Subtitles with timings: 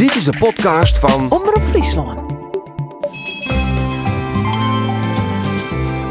[0.00, 2.32] Dit is de podcast van Omroep Friesland.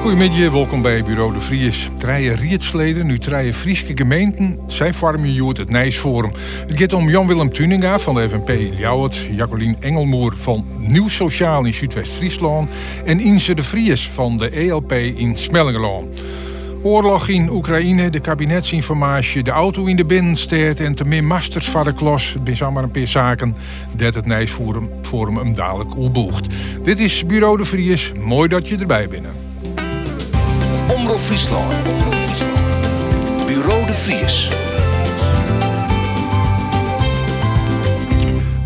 [0.01, 1.89] Goedemiddag, welkom bij Bureau de Vries.
[1.97, 6.31] Treien rietsleden, nu treien Frieske gemeenten, zij vormen je het Nijsforum.
[6.67, 11.73] Het gaat om Jan-Willem Tuninga van de FNP Ljouwert, Jacqueline Engelmoer van Nieuw Sociaal in
[11.73, 12.69] Zuidwest-Friesland
[13.05, 16.19] en Inse de Vries van de ELP in Smellingeland.
[16.81, 21.83] Oorlog in Oekraïne, de kabinetsinformatie, de auto in de binnenstad en te meer masters van
[21.83, 22.35] de klos.
[22.43, 23.55] Het zijn maar een paar zaken
[23.95, 26.53] dat het Nijsforum Forum hem dadelijk opboegt.
[26.83, 28.11] Dit is Bureau de Vries.
[28.19, 29.25] Mooi dat je erbij bent.
[30.95, 31.73] Omroep Friesland.
[33.45, 34.68] Bureau de Vries.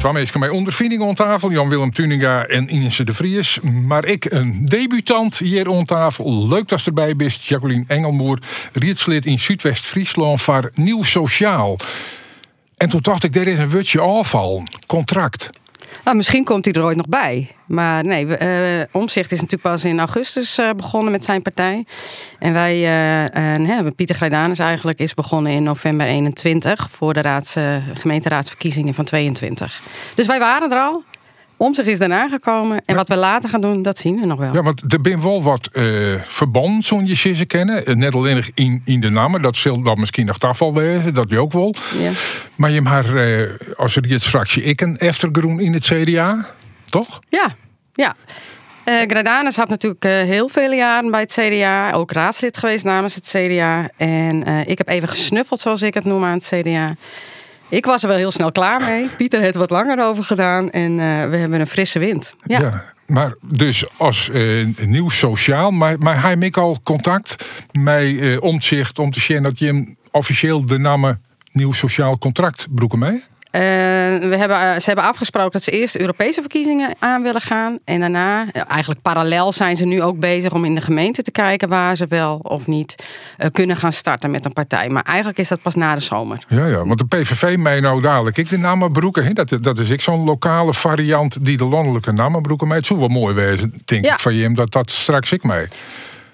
[0.03, 3.59] Twee mensen mij ondervinding aan tafel, Jan-Willem Tuninga en Inese de Vries.
[3.61, 6.47] Maar ik, een debutant hier aan tafel.
[6.47, 8.39] Leuk dat je erbij bent, Jacqueline Engelmoer,
[8.73, 11.77] rietslid in Zuidwest-Friesland voor Nieuw Sociaal.
[12.77, 15.49] En toen dacht ik, dit is een wutje afval, contract.
[16.03, 17.55] Nou, misschien komt hij er ooit nog bij.
[17.65, 21.85] Maar nee, eh, Omzicht is natuurlijk pas in augustus eh, begonnen met zijn partij.
[22.39, 27.21] En wij, eh, en, hè, Pieter Grijdanus eigenlijk, is begonnen in november 21 voor de
[27.21, 27.55] raads,
[27.93, 29.81] gemeenteraadsverkiezingen van 22.
[30.15, 31.03] Dus wij waren er al.
[31.57, 32.81] Omzicht is daarna gekomen.
[32.85, 34.53] En wat we later gaan doen, dat zien we nog wel.
[34.53, 37.97] Ja, want er ben wel wat uh, verband, zo'n je kennen.
[37.97, 39.41] Net alleen in, in de namen.
[39.41, 41.75] Dat zal dan misschien nog afval wezen, dat je ook wel.
[41.97, 42.11] Ja.
[42.55, 46.45] Maar je maar, uh, als er dit fractie ik een Eftergroen in het CDA,
[46.89, 47.19] toch?
[47.29, 47.55] Ja,
[47.93, 48.15] ja.
[48.85, 51.91] Uh, Gradanus had natuurlijk uh, heel vele jaren bij het CDA.
[51.91, 53.89] Ook raadslid geweest namens het CDA.
[53.97, 56.95] En uh, ik heb even gesnuffeld, zoals ik het noem, aan het CDA.
[57.69, 59.07] Ik was er wel heel snel klaar mee.
[59.17, 60.69] Pieter heeft wat langer over gedaan.
[60.69, 60.95] En
[61.29, 62.33] we hebben een frisse wind.
[62.41, 62.83] Ja.
[63.07, 64.29] maar dus als
[64.85, 65.71] nieuw sociaal.
[65.71, 70.65] Maar, maar hij heeft al contact met omzicht om te zien dat je hem officieel
[70.65, 71.21] de namen
[71.51, 73.23] nieuw sociaal contract broeken mee?
[73.55, 73.61] Uh,
[74.29, 77.77] we hebben, ze hebben afgesproken dat ze eerst Europese verkiezingen aan willen gaan.
[77.85, 81.69] En daarna, eigenlijk parallel, zijn ze nu ook bezig om in de gemeente te kijken
[81.69, 82.95] waar ze wel of niet
[83.37, 84.89] uh, kunnen gaan starten met een partij.
[84.89, 86.43] Maar eigenlijk is dat pas na de zomer.
[86.47, 88.37] Ja, ja want de PVV mij nou dadelijk.
[88.37, 92.77] Ik de namenbroeken, dat, dat is ik zo'n lokale variant die de landelijke namenbroeken mij.
[92.77, 94.13] Het zou wel mooi wezen, denk ja.
[94.13, 95.67] ik van je, dat dat straks ik mee.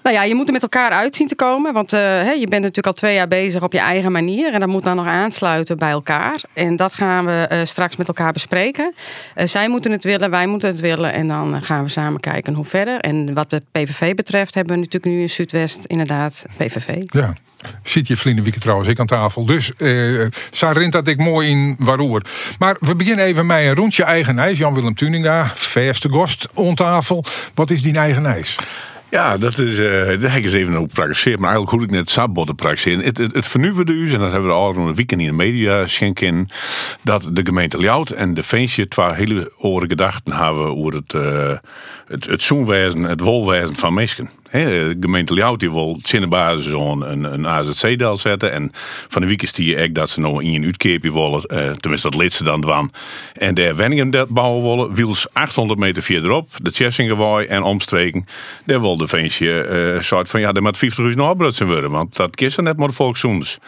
[0.02, 1.72] Nou ja, je moet er met elkaar uit zien te komen.
[1.72, 2.00] Want uh,
[2.34, 4.52] je bent natuurlijk al twee jaar bezig op je eigen manier.
[4.52, 6.40] En dat moet dan nog aansluiten bij elkaar.
[6.52, 8.94] En dat gaan we uh, straks met elkaar bespreken.
[9.36, 11.12] Uh, zij moeten het willen, wij moeten het willen.
[11.12, 13.00] En dan gaan we samen kijken hoe verder.
[13.00, 16.96] En wat de PVV betreft hebben we natuurlijk nu in Zuidwest inderdaad PVV.
[17.00, 17.34] Ja.
[17.82, 19.46] Zit je vrienden trouwens, ik aan tafel.
[19.46, 22.22] Dus uh, rint dat ik mooi in waaroer.
[22.58, 24.58] Maar we beginnen even met een rondje eigen ijs.
[24.58, 27.24] Jan-Willem Tuninga, verste gost, on tafel.
[27.54, 28.56] Wat is die eigen ijs?
[29.10, 29.90] Ja, dat is, uh,
[30.20, 31.38] daar heb ik even over gepraktikeerd.
[31.38, 33.04] Maar eigenlijk hoe ik net sabbotten praktikeer.
[33.04, 35.86] Het, het, het vernuven dus, en dat hebben we al een weekend in de media
[35.86, 36.48] schenken.
[37.02, 41.52] Dat de gemeente Ljout en de Veensje twee hele oren gedachten hebben over het, uh,
[42.06, 42.48] het, het
[43.08, 44.30] het wolwezen van mensen.
[44.50, 48.52] De gemeente Ljout die wil zinnenbasis een, een, een AZC-del zetten.
[48.52, 48.70] En
[49.08, 51.44] van de week is die echt dat ze nog in een uitkeepje willen.
[51.46, 52.92] Uh, tenminste, dat lidste dan dwan.
[53.32, 54.94] En de Wenningen bouwen willen.
[54.94, 56.48] Wiels 800 meter verderop.
[56.62, 58.26] De Tjessingewaai en omstreken.
[58.64, 61.90] Daar wil de Veensje uh, soort van ja, er moet 50 uur nog worden.
[61.90, 63.58] Want dat kist net maar de volkszoens.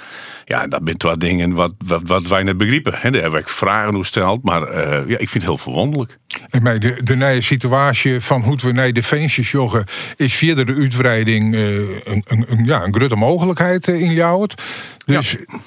[0.44, 2.92] Ja, dat bent wat dingen wat, wat, wat wij net begrijpen.
[2.96, 3.10] Hè.
[3.10, 4.42] Daar heb ik vragen hoe stelt.
[4.42, 6.18] Maar uh, ja, ik vind het heel verwonderlijk.
[6.50, 9.84] En bij de, de nieuwe situatie van hoe we naar defensies joggen,
[10.16, 14.62] is via de uitbreiding uh, een, een, een, ja, een grote mogelijkheid in Ljouwert.
[15.04, 15.58] Dus ja.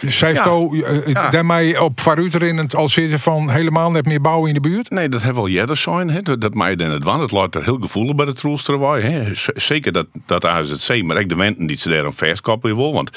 [0.00, 0.50] Zij heeft ja.
[0.50, 0.74] ook
[1.06, 1.30] ja.
[1.30, 4.90] daarmee op het al zitten van helemaal net meer bouwen in de buurt?
[4.90, 6.20] Nee, dat hebben we al eerder zijn.
[6.22, 7.20] Dat, dat mij dan het wan.
[7.20, 9.32] Het laat er heel gevoelig bij de troelsterwaai.
[9.54, 12.92] Zeker dat, dat AZC, maar ook de wenten die ze daar een verskoppelen wil.
[12.92, 13.10] Want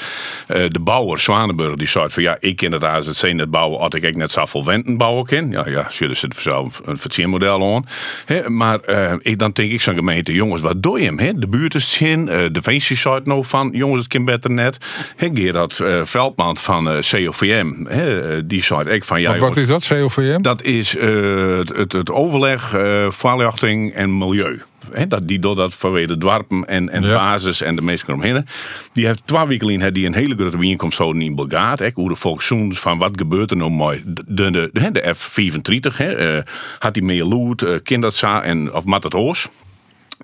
[0.48, 3.94] uh, de bouwer Zwanenburg die zei van ja, ik ken het AZC net bouwen als
[3.94, 5.50] ik net zoveel wenten bouwen kan.
[5.50, 7.86] Ja, ja, zullen ze zelf een vertiermodel aan.
[8.24, 11.18] He, maar uh, ik, dan denk ik zo'n gemeente, jongens, wat doe je hem?
[11.18, 11.38] He?
[11.38, 14.86] De buurt is zin, uh, de Veensje zei nou van, jongens, het kan beter net.
[15.16, 17.72] He, Gerard Veldman van uh, COVM.
[17.88, 19.38] Hè, die zei ik van ja.
[19.38, 20.42] wat is dat, COVM?
[20.42, 24.62] Dat is uh, het, het, overleg, uh, verlichting en milieu.
[24.90, 27.14] He, dat, die doet dat vanwege dwarpen en, en ja.
[27.14, 28.46] basis en de mensen omheen.
[28.92, 31.82] Die heeft twee weken in die een hele grote bijeenkomst zo in Bulgaat.
[31.94, 34.02] Hoe de volkszoens van wat gebeurt er nou mooi.
[34.06, 36.42] De, de, de, de F-35 hè, uh,
[36.78, 39.48] had die meer loot, uh, kinderza en of mat het oors.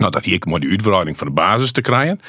[0.00, 2.20] Nou, dat hier maar de uitbreiding van de basis te krijgen.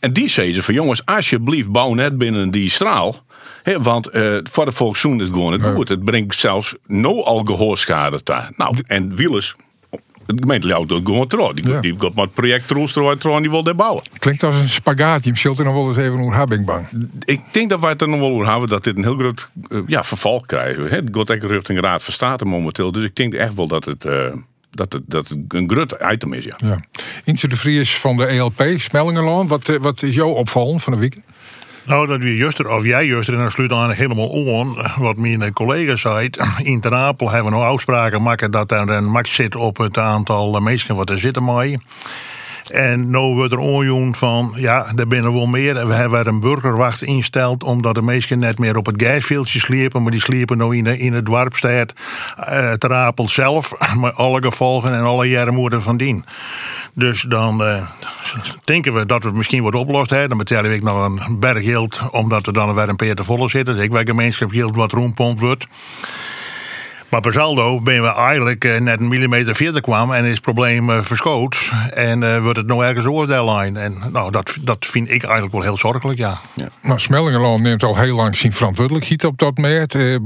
[0.00, 3.16] En die zeiden van jongens, alsjeblieft bouw net binnen die straal.
[3.62, 5.88] He, want uh, voor de volkszoen is het gewoon het goed.
[5.88, 8.52] Het brengt zelfs no al gehoorschade daar.
[8.56, 9.54] Nou, en wielers
[10.26, 11.52] de gemeente Ljouwt doet gewoon trouw.
[11.52, 11.80] Die, Ja.
[11.80, 12.68] die gaat maar het project
[13.18, 14.02] trouw en die wil daar bouwen.
[14.18, 15.24] Klinkt als een spagaat.
[15.24, 16.86] Je zult er nog wel eens even over Habbingbang.
[17.24, 19.50] Ik denk dat wij het er nog wel over hebben dat dit een heel groot
[19.68, 20.88] eh, ja, verval krijgen.
[20.88, 22.92] Het gaat echt richting Raad van State momenteel.
[22.92, 24.32] Dus ik denk echt wel dat het, eh,
[24.76, 26.44] dat het, dat het een groot item is.
[26.44, 26.56] Ja.
[26.56, 26.84] Ja.
[27.24, 29.46] Intje de Vries van de ELP, Smellingenlaan.
[29.46, 31.16] Wat, eh, wat is jouw opvallen van de week?
[31.86, 35.52] Nou, dat we juster, of jij juster, en dan sluit aan helemaal aan wat mijn
[35.52, 36.30] collega zei.
[36.62, 39.98] In Ter Apel hebben we nog afspraken maken dat er een max zit op het
[39.98, 41.78] aantal mensen wat er zitten mee.
[42.70, 45.76] En nu wordt er onjoen van, ja, er binnen wel meer.
[45.76, 50.02] En we hebben een burgerwacht insteld omdat de mensen net meer op het gasveldje sliepen.
[50.02, 51.92] Maar die sliepen nu in, in het dorpstad
[52.38, 53.72] uh, Ter Apel zelf.
[54.00, 56.24] Met alle gevolgen en alle jaren van dien.
[56.94, 57.88] Dus dan uh,
[58.64, 60.10] denken we dat we het misschien wordt oplost.
[60.10, 60.28] Hè.
[60.28, 63.48] Dan betalen we nog een berg geld, omdat we dan weer een peer te volle
[63.48, 63.74] zitten.
[63.74, 65.66] Dus ik gemeenschap wat rondpompt wordt.
[67.14, 70.40] Maar per saldo ben we eigenlijk uh, net een millimeter verder kwam en is het
[70.40, 71.72] probleem uh, verschoot.
[71.90, 73.76] En uh, wordt het nou ergens oordeellijn.
[73.76, 76.40] En nou, dat, dat vind ik eigenlijk wel heel zorgelijk, ja.
[76.54, 76.68] Ja.
[76.82, 79.94] Nou, Smellingenland neemt al heel lang zijn verantwoordelijkheid op dat merk.
[79.94, 80.16] Eh,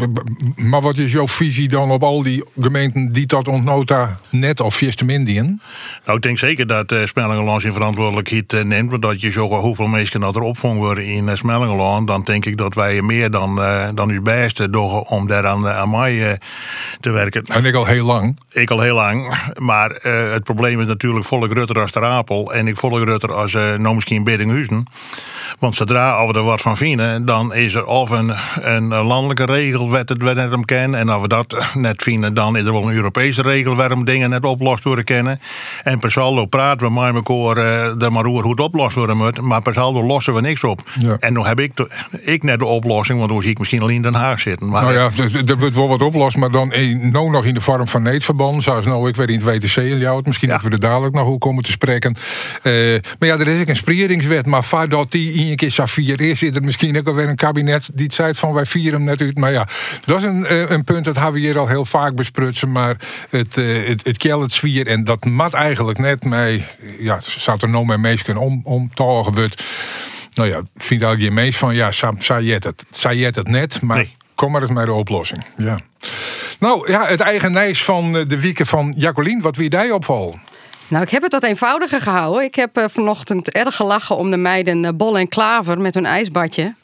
[0.57, 4.75] maar wat is jouw visie dan op al die gemeenten die dat ontnota net of
[4.75, 5.61] vierste Indiën?
[6.05, 8.91] Nou, ik denk zeker dat uh, Smellingenland zijn verantwoordelijkheid uh, neemt.
[8.91, 12.07] Want dat je zo hoeveel mensen dat er opvang worden in uh, Smellingenland.
[12.07, 15.69] Dan denk ik dat wij meer dan, uh, dan uw beste doen om daar aan,
[15.69, 16.39] aan mij
[17.01, 17.45] te werken.
[17.45, 18.39] En ik al heel lang.
[18.53, 19.39] Ik al heel lang.
[19.59, 22.53] Maar uh, het probleem is natuurlijk volk Rutter als de Apel.
[22.53, 24.87] En ik volg Rutter als uh, nou misschien Biddinghuizen.
[25.59, 30.09] Want zodra we er wat van vinden, dan is er of een, een landelijke regelwet
[30.09, 31.01] dat we net hem kennen.
[31.01, 34.31] En als we dat net vinden, dan is er wel een Europese regel waarom dingen
[34.31, 35.41] net oplost worden kennen.
[35.83, 39.41] En per saldo praten we met elkaar uh, er maar hoe het oplost worden moet.
[39.41, 40.81] Maar per saldo lossen we niks op.
[40.95, 41.17] Ja.
[41.21, 41.73] En nu heb ik,
[42.21, 44.69] ik net de oplossing, want dan zie ik misschien al in Den Haag zitten.
[44.69, 45.11] Maar nou ja,
[45.47, 46.68] er wordt wel wat oplost, maar dan
[47.11, 48.63] nou nog in de vorm van neetverband.
[48.63, 50.27] Zoals nou ik weet in het WTC Ljouwt.
[50.27, 50.55] Misschien ja.
[50.55, 52.17] dat we er dadelijk nog hoe komen te spreken.
[52.63, 54.47] Uh, maar ja, er is ook een sprieringswet.
[54.47, 57.37] Maar voordat die in een keer zou vieren is, zit er misschien ook alweer een
[57.37, 59.39] kabinet die het zei van wij vieren hem net uit.
[59.39, 59.67] Maar ja,
[60.05, 62.73] dat is een, uh, een punt dat hebben we hier al heel vaak besprutsen.
[62.73, 62.97] Maar
[63.31, 66.67] het, uh, het, het het zwier en dat mat eigenlijk net mij,
[66.99, 69.65] ja, zou er nou met meesken om, om wordt.
[70.35, 73.83] Nou ja, vind ik je meest van ja, zei je het, zei je het net,
[73.83, 74.13] maar nee.
[74.39, 75.45] Kom maar eens met de oplossing.
[75.57, 75.79] Ja.
[76.59, 80.41] Nou ja, het eigen nijs van de wieken van Jacqueline, wat wie jij opvallen?
[80.89, 82.45] Nou, ik heb het wat eenvoudiger gehouden.
[82.45, 86.07] Ik heb uh, vanochtend erg gelachen om de meiden uh, Bol en Klaver met hun
[86.07, 86.75] ijsbadje.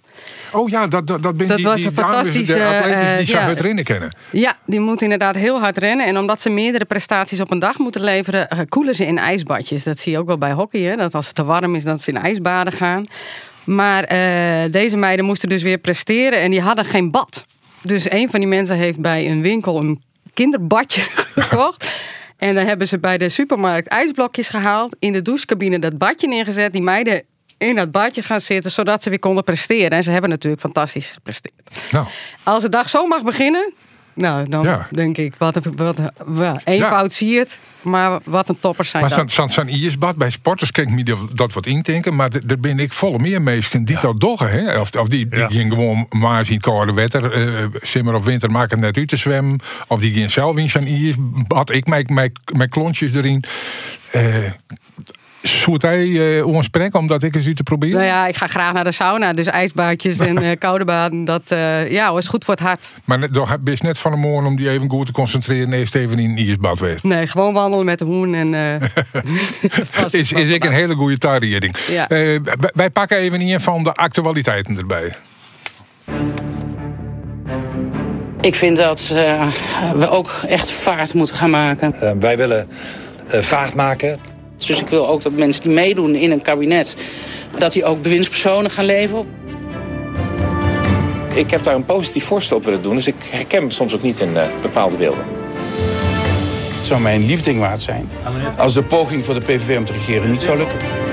[0.53, 2.59] Oh ja, dat, dat, dat ben dat die, was die een fantastische.
[2.59, 4.17] uh, die zou ja, het rennen kennen.
[4.31, 6.07] Ja, die moeten inderdaad heel hard rennen.
[6.07, 9.83] En omdat ze meerdere prestaties op een dag moeten leveren, koelen ze in ijsbadjes.
[9.83, 10.97] Dat zie je ook wel bij hockey, hè?
[10.97, 13.07] dat als het te warm is, dat ze in ijsbaden gaan.
[13.65, 17.45] Maar uh, deze meiden moesten dus weer presteren en die hadden geen bad.
[17.83, 20.03] Dus een van die mensen heeft bij een winkel een
[20.33, 21.01] kinderbadje
[21.49, 22.03] gekocht.
[22.37, 24.97] En dan hebben ze bij de supermarkt ijsblokjes gehaald.
[24.99, 26.73] In de douchecabine dat badje neergezet.
[26.73, 27.23] Die meiden
[27.59, 29.91] in dat badje gaan zitten, zodat ze weer konden presteren.
[29.91, 31.71] En ze hebben natuurlijk fantastisch gepresteerd.
[31.91, 32.07] Nou.
[32.43, 33.73] Als de dag zo mag beginnen,
[34.15, 34.89] nou, dan ja.
[34.91, 37.17] denk ik, wat een, wat een ja, eenvoud ja.
[37.17, 40.91] zie het, maar wat een toppers zijn Maar zo'n zo ijsbad bij sporters kan ik
[40.91, 44.01] me dat wat indenken, maar daar ben ik volle meer mensen die ja.
[44.01, 44.51] dat doggen.
[44.51, 44.79] Hè?
[44.79, 45.49] Of, of die, die ja.
[45.49, 49.61] gaan gewoon maar zien koude wetter, uh, simmer of winter maken net uit te zwemmen.
[49.89, 51.71] Of die gaan zelf in zo'n ijsbad.
[51.71, 52.09] Ik maak
[52.53, 53.45] mijn klontjes erin.
[54.15, 54.51] Uh,
[55.45, 57.97] Zoet hij uh, ons spreken om dat ik eens u te proberen?
[57.97, 59.33] Nou ja, ik ga graag naar de sauna.
[59.33, 62.91] Dus ijsbaadjes en uh, koude baden, dat uh, ja, is goed voor het hart.
[63.05, 65.73] Maar toch ben je net van de morgen om die even goed te concentreren...
[65.73, 67.09] en eerst even in een ijsbad wezen?
[67.09, 68.35] Nee, gewoon wandelen met de hoen.
[68.35, 68.55] En,
[70.11, 71.77] is is ik een hele goede tarieting.
[71.91, 72.07] Ja.
[72.75, 75.15] wij pakken even een van de actualiteiten erbij.
[78.41, 79.09] Ik vind dat
[79.97, 82.19] we ook echt vaart moeten gaan maken.
[82.21, 82.69] wij willen
[83.29, 84.34] vaart maken...
[84.57, 86.97] Dus ik wil ook dat mensen die meedoen in een kabinet...
[87.59, 89.25] dat die ook bewindspersonen gaan leven.
[91.35, 92.95] Ik heb daar een positief voorstel op willen doen...
[92.95, 95.25] dus ik herken me soms ook niet in uh, bepaalde beelden.
[96.77, 98.11] Het zou mij een liefding waard zijn...
[98.57, 101.04] als de poging voor de PVV om te regeren niet zou lukken.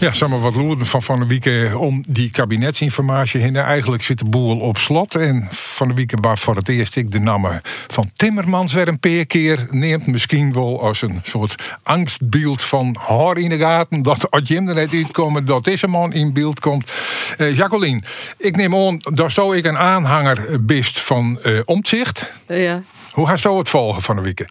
[0.00, 3.56] Ja, samen wat loerden van van de week om die kabinetsinformatie heen.
[3.56, 5.14] Eigenlijk zit de boel op slot.
[5.14, 8.98] En van de week waar voor het eerst ik de namen van Timmermans weer een
[9.00, 10.06] paar keer neemt.
[10.06, 14.02] Misschien wel als een soort angstbeeld van haar in de gaten.
[14.02, 16.92] Dat als Jim er net uitkomen, dat deze man in beeld komt.
[17.38, 18.02] Uh, Jacqueline,
[18.36, 22.32] ik neem aan, daar zou ik een aanhanger bist van uh, omzicht.
[22.48, 22.82] Ja.
[23.10, 24.48] Hoe gaat zo het volgen van de week?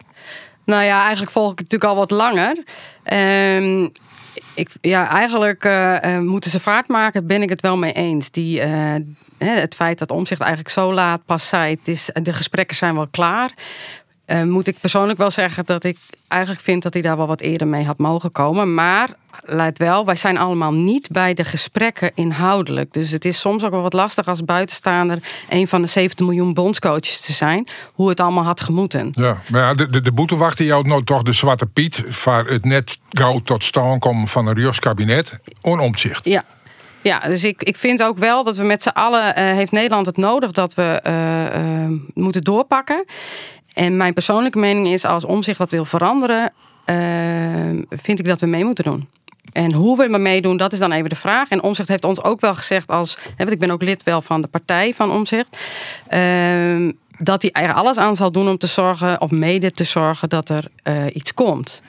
[0.66, 2.64] Nou ja, eigenlijk volg ik het natuurlijk al wat langer.
[3.62, 3.92] Um,
[4.58, 8.32] ik, ja, eigenlijk uh, uh, moeten ze vaart maken, ben ik het wel mee eens.
[8.32, 8.96] Die, uh,
[9.38, 13.08] het feit dat omzicht eigenlijk zo laat pas zei, het is, de gesprekken zijn wel
[13.08, 13.52] klaar.
[14.26, 15.98] eh, moet ik persoonlijk wel zeggen dat ik
[16.28, 18.74] eigenlijk vind dat hij daar wel wat eerder mee had mogen komen.
[18.74, 19.10] Maar
[19.44, 22.94] let wel, wij zijn allemaal niet bij de gesprekken inhoudelijk.
[22.94, 26.54] Dus het is soms ook wel wat lastig als buitenstaander een van de 70 miljoen
[26.54, 29.10] bondscoaches te zijn, hoe het allemaal had gemoeten.
[29.12, 32.46] Ja, maar ja, de, de, de boete wachtte jou nou toch de Zwarte Piet, waar
[32.46, 36.26] het net gauw tot stand komt van een Rios kabinet, onomzicht.
[36.26, 36.44] Ja.
[37.02, 40.06] Ja, dus ik, ik vind ook wel dat we met z'n allen, eh, heeft Nederland
[40.06, 43.06] het nodig dat we eh, eh, moeten doorpakken.
[43.74, 46.54] En mijn persoonlijke mening is, als omzicht wat wil veranderen,
[47.90, 49.08] vind ik dat we mee moeten doen.
[49.54, 51.50] En hoe we maar meedoen, dat is dan even de vraag.
[51.50, 54.42] En Omzicht heeft ons ook wel gezegd, als, want ik ben ook lid wel van
[54.42, 55.58] de partij van Omzicht,
[56.08, 60.30] ehm, dat hij er alles aan zal doen om te zorgen, of mede te zorgen,
[60.30, 61.82] dat er eh, iets komt.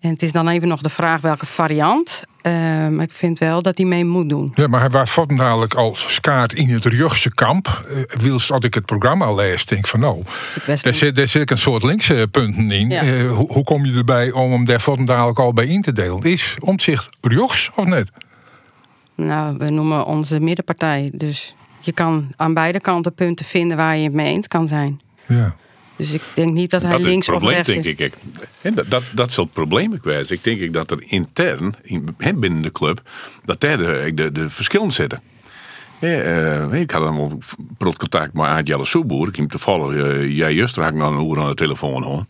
[0.00, 2.22] En het is dan even nog de vraag welke variant.
[2.42, 2.52] Eh,
[2.88, 4.52] maar ik vind wel dat hij mee moet doen.
[4.54, 7.84] Ja, maar hij was vond namelijk als skaart in het Rugse kamp.
[7.90, 10.22] Uh, wils als ik het programma lees, denk ik van nou,
[10.82, 12.88] daar zit, daar zit een soort linkse punten in.
[12.88, 13.04] Ja.
[13.04, 16.22] Uh, hoe, hoe kom je erbij om hem daar dadelijk al bij in te delen?
[16.22, 18.10] Is omzicht Rjogs of net?
[19.14, 21.10] Nou, we noemen onze middenpartij.
[21.12, 25.00] Dus je kan aan beide kanten punten vinden waar je het mee eens kan zijn.
[25.26, 25.56] Ja.
[26.00, 28.06] Dus ik denk niet dat hij dat is links het probleem, of rechts denk is.
[28.06, 28.14] ik.
[28.62, 30.30] En dat, dat, dat is het probleem geweest.
[30.30, 33.02] Ik denk ik dat er intern, in, hè, binnen de club,
[33.44, 35.20] dat daar de, de, de verschillen zitten.
[36.00, 37.44] Ja, eh, ik had hem op
[37.78, 39.20] prot contact met Aad Jelle Soeboer.
[39.20, 42.24] Ik heb hem toevallig, uh, jij juist raak nog een uur aan de telefoon hoor.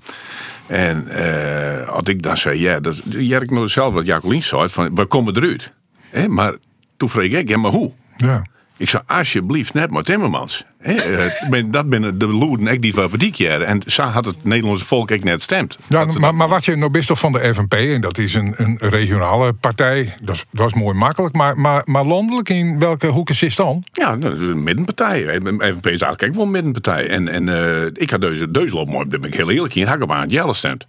[0.66, 4.68] En uh, als ik dan zei, ja, dat jij ik nog zelf wat Jacqueline zei,
[4.68, 5.72] van we komen eruit.
[6.08, 6.56] Hè, maar
[6.96, 7.92] toen vroeg ik, ja, maar hoe?
[8.16, 8.42] Ja.
[8.80, 10.64] Ik zei, alsjeblieft net maar Timmermans.
[10.78, 13.66] He, uh, dat binnen de loeden ik die van jaren.
[13.66, 15.78] En zo had het Nederlandse volk ik net stemd.
[15.88, 18.54] Ja, maar, maar wat je nou best toch van de FNP, en dat is een,
[18.56, 21.34] een regionale partij, dat is, dat is mooi makkelijk.
[21.34, 23.84] Maar, maar, maar landelijk, in welke hoeken zit dan?
[23.92, 25.40] Ja, dat is een middenpartij.
[25.42, 27.08] FNP is eigenlijk wel een middenpartij.
[27.08, 29.96] En, en uh, ik had deze Deusel op, daar ben ik heel eerlijk in, had
[29.96, 30.86] ik op aan het Jelle stemd.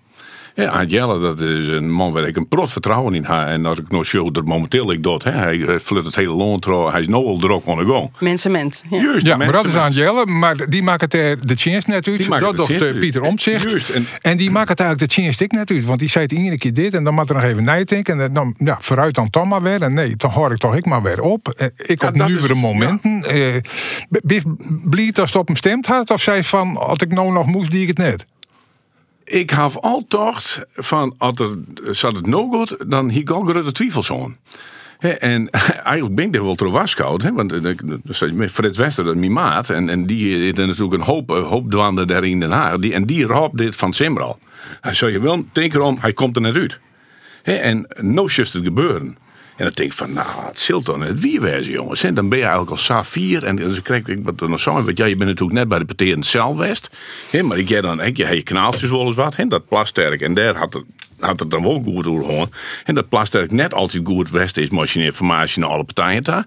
[0.56, 3.48] Ja, Aad Jelle, dat is een man waar ik een prot vertrouwen in heb.
[3.48, 5.24] En dat ik nog show dat momenteel ik dat.
[5.24, 5.32] Hè.
[5.32, 6.90] Hij flut het hele loon.
[6.92, 8.12] Hij is nou al druk aan de gang.
[8.20, 8.52] Mensen,
[8.90, 9.02] ja.
[9.02, 10.26] Juist, ja, maar dat is Aad Jelle.
[10.26, 12.30] Maar die maakt het er de chance net uit.
[12.40, 13.70] Dat doet uh, Pieter Omtzigt.
[13.70, 15.86] Juist, en, en die maakt het eigenlijk de chance ik net uit.
[15.86, 16.94] Want die zei het iedere keer dit.
[16.94, 18.20] En dan moet er nog even nadenken.
[18.22, 19.82] En dan, ja, vooruit dan toch maar weer.
[19.82, 21.54] En nee, dan hoor ik toch ik maar weer op.
[21.62, 23.24] Uh, ik op dat is- nieuwere momenten.
[23.34, 23.60] Ja.
[24.90, 26.12] Blieft als het op hem stemd had?
[26.12, 28.26] Of zei van, als ik nou nog moest, die ik het net?
[29.32, 31.58] Ik heb altijd van, als er
[31.96, 34.10] zat het no dan hier ik grote twijfels
[35.00, 35.50] en
[35.94, 36.56] eigenlijk ben ik er wel
[37.24, 40.68] hè, want eh, met Frits Wester, dat is mijn maat, en, en die heeft er
[40.68, 41.72] natuurlijk een hoop, eh, hoop
[42.06, 44.40] daar in Den Haag, die, en die raapt dit van Simral.
[44.82, 46.80] Hij zei, je wel, denk erom, hij komt er net uit.
[47.44, 49.18] En no just het gebeuren.
[49.62, 52.04] En dan denk ik van, nou, het zult dan het wie wezen, jongens.
[52.04, 53.44] En dan ben je eigenlijk al Safier.
[53.46, 54.84] En dan krijg ik wat er nog zo.
[54.84, 56.90] Want ja, je bent natuurlijk net bij de partij in het Zelwest.
[57.30, 59.36] Hè, maar ik jij dan, ik, je hebt je kanaaltjes wel eens wat.
[59.36, 60.22] Hè, dat plasterk.
[60.22, 60.84] En daar had het,
[61.20, 62.50] had het dan wel goed door gewoon.
[62.86, 64.70] En dat plasterk net altijd goed west is.
[64.70, 66.46] Maar als je informatie naar alle partijen daar.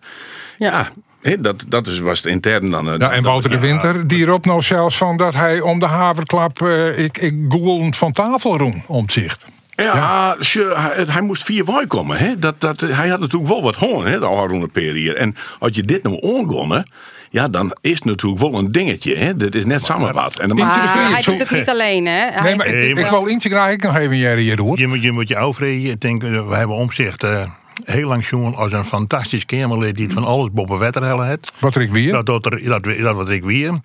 [0.58, 0.90] Ja.
[1.22, 2.88] hè, dat, dat is, was het intern dan.
[2.90, 5.86] eh, Ja, en Wouter de Winter, die roept nou zelfs van dat hij om de
[5.86, 9.44] haverklap eh, ik, ik googelend van tafel roem omzicht.
[9.76, 12.16] Ja, hij, hij moest vier wijk komen.
[12.16, 12.38] Hè?
[12.38, 15.18] Dat, dat, hij had natuurlijk wel wat hoorn, hè, de Arone periode.
[15.18, 16.86] En als je dit nou ongonnen,
[17.30, 19.16] ja, dan is het natuurlijk wel een dingetje.
[19.16, 19.36] Hè?
[19.36, 20.38] Dit is net samen wat.
[20.38, 22.12] En dan Maar hij doet het niet alleen, hè?
[22.12, 24.78] Hij Nee, maar ik, ik wel- wil graag ik nog even jij hier hoor.
[24.78, 25.90] Je moet je, moet je overreden.
[25.90, 27.42] Ik denk, eh, we hebben omzicht eh,
[27.84, 31.52] heel lang jongen als een fantastisch Kamerlid die het van alles boven wetter heeft.
[31.58, 32.12] Wat ik weer?
[32.12, 33.80] Dat, dat, dat, dat wat ik weer.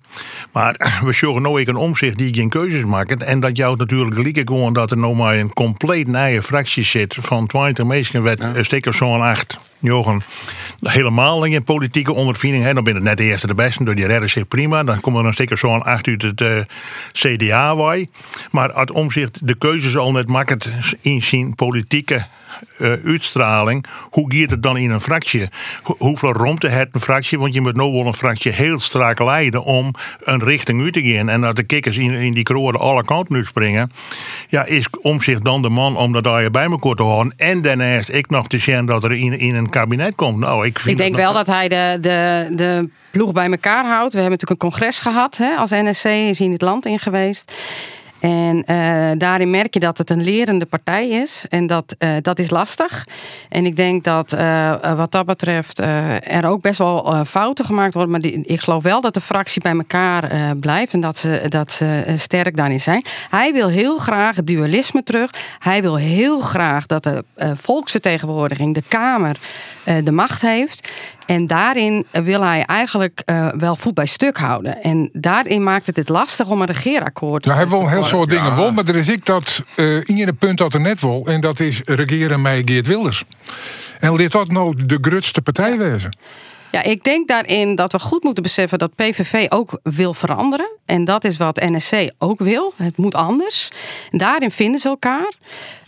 [0.52, 3.24] Maar we zorgen nou een omzicht die geen keuzes maakt.
[3.24, 7.16] En dat jou natuurlijk gelijk gewoon dat er nou maar een compleet nieuwe fractie zit
[7.18, 9.58] van 20 mensen werd een sticker zo'n acht.
[9.78, 10.22] Jochen,
[10.82, 12.64] helemaal in je politieke ondervinding.
[12.64, 12.74] Hè.
[12.74, 14.82] Dan ben je net de eerste de beste, door die redden zich prima.
[14.82, 16.58] Dan komen er een sticker zo'n acht uit het eh,
[17.12, 18.08] CDA wij.
[18.50, 20.70] Maar het omzicht de keuzes al net maakt
[21.00, 22.26] in zijn politieke
[22.78, 23.84] eh, uitstraling.
[24.10, 25.48] Hoe gaat het dan in een fractie?
[25.82, 27.38] Ho- hoeveel romte het een fractie?
[27.38, 29.90] Want je moet nou wel een fractie heel strak leiden om
[30.24, 31.28] een richting uit te gaan.
[31.28, 33.90] En dat de kikkers in, in die kroren alle kanten uitspringen.
[34.48, 37.32] Ja, is om zich dan de man om dat daar bij elkaar te houden.
[37.36, 40.38] En daarnaast ik nog te zien dat er in, in een kabinet komt.
[40.38, 43.84] Nou, ik, vind Ik denk dat wel dat hij de, de, de ploeg bij elkaar
[43.84, 44.12] houdt.
[44.14, 46.04] We hebben natuurlijk een congres gehad hè, als NSC.
[46.04, 47.52] Is in het land in geweest.
[48.20, 51.44] En eh, daarin merk je dat het een lerende partij is.
[51.48, 53.04] En dat, eh, dat is lastig.
[53.48, 55.78] En ik denk dat eh, wat dat betreft
[56.24, 58.12] er ook best wel fouten gemaakt worden.
[58.12, 60.92] Maar ik geloof wel dat de fractie bij elkaar blijft.
[60.92, 63.04] En dat ze, dat ze sterk daarin zijn.
[63.30, 65.30] Hij wil heel graag het dualisme terug.
[65.58, 67.24] Hij wil heel graag dat de
[67.56, 69.36] volksvertegenwoordiging, de Kamer,
[70.04, 70.88] de macht heeft.
[71.30, 74.82] En daarin wil hij eigenlijk eh, wel voet bij stuk houden.
[74.82, 78.02] En daarin maakt het het lastig om een regeerakkoord Ja, hij wil te een heel
[78.02, 81.00] soort dingen wel, maar er is ik dat eh in een punt dat er net
[81.00, 81.26] wil.
[81.26, 83.24] En dat is regeren met Geert Wilders.
[83.98, 86.16] En dit dat nou de grootste partij wezen?
[86.70, 90.70] Ja, ik denk daarin dat we goed moeten beseffen dat PVV ook wil veranderen.
[90.86, 92.72] En dat is wat NSC ook wil.
[92.76, 93.70] Het moet anders.
[94.10, 95.32] En daarin vinden ze elkaar.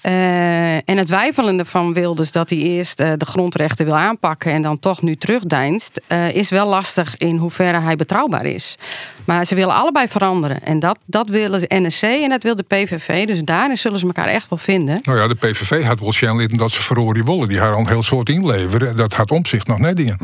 [0.03, 4.63] Eh, en het wijfelende van Wilders dat hij eerst eh, de grondrechten wil aanpakken en
[4.63, 8.77] dan toch nu terugdeinst, eh, is wel lastig in hoeverre hij betrouwbaar is.
[9.25, 10.63] Maar ze willen allebei veranderen.
[10.63, 13.27] En dat, dat willen de NSC en dat wil de PVV.
[13.27, 14.99] Dus daarin zullen ze elkaar echt wel vinden.
[15.03, 17.49] Nou ja, de PVV had wel schijnlijk dat ze verroren willen.
[17.49, 18.97] Die haar al een heel soort inleveren.
[18.97, 20.19] Dat had om zich nog net in.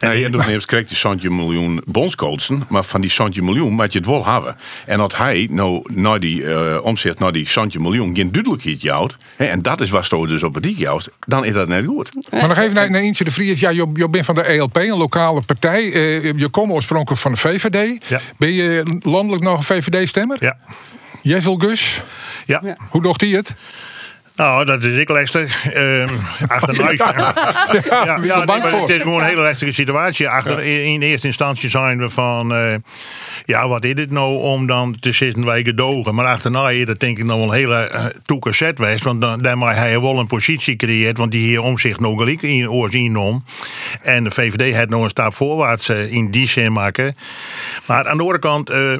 [0.00, 3.98] En je neemt krijgt die Santje miljoen bondscoachen, maar van die Santje miljoen moet je
[3.98, 4.56] het wel hebben.
[4.86, 9.16] En dat hij nou naar die eh, omzet naar die Santje miljoen geen duidelijkheid jouwt,
[9.36, 11.84] hè, en dat is wat zo dus op het dik jouwt, dan is dat net
[11.84, 12.10] goed.
[12.30, 13.60] Maar nog even naar, naar Eentje de Vries.
[13.60, 15.92] Ja, je, je bent van de ELP, een lokale partij.
[15.92, 18.08] Eh, je komt oorspronkelijk van de VVD.
[18.08, 18.20] Ja.
[18.38, 20.36] Ben je landelijk nog een VVD-stemmer?
[20.40, 20.56] Ja.
[21.22, 22.02] Jessel Gus,
[22.46, 22.76] Ja.
[22.90, 23.54] hoe docht hij het?
[24.40, 25.70] Nou, dat is ik lastig.
[25.72, 26.08] Ehm
[26.48, 27.02] achter ja,
[28.04, 28.80] ja, nee, maar voor?
[28.80, 30.28] het is gewoon een hele lastige situatie.
[30.28, 32.54] Achter, in, in eerste instantie zijn we van...
[32.54, 32.74] eh,
[33.44, 36.14] ja, wat is dit nou om dan te zitten wij gedogen?
[36.14, 39.02] Maar achterna is dat denk ik nog wel een hele uh.
[39.02, 41.18] Want dan, dan mag hij wel een positie creëert.
[41.18, 43.44] Want die hier om zich nog gelijk in oors om.
[44.02, 47.14] En de VVD had nog een stap voorwaarts eh, in die zin maken.
[47.86, 48.70] Maar aan de andere kant...
[48.70, 48.92] eh,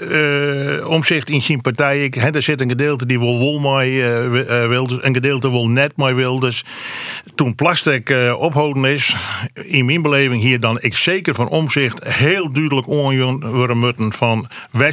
[0.00, 2.04] eh, omzicht in zijn partij.
[2.04, 5.96] Ik, hè, er zit een gedeelte die wil mij eh, Wilders, een gedeelte wil net
[5.96, 6.64] mij Wilders.
[7.34, 9.16] Toen plastic eh, ophouden is,
[9.54, 14.48] in mijn beleving hier dan ik zeker van omzicht heel duidelijk onjoen moeten van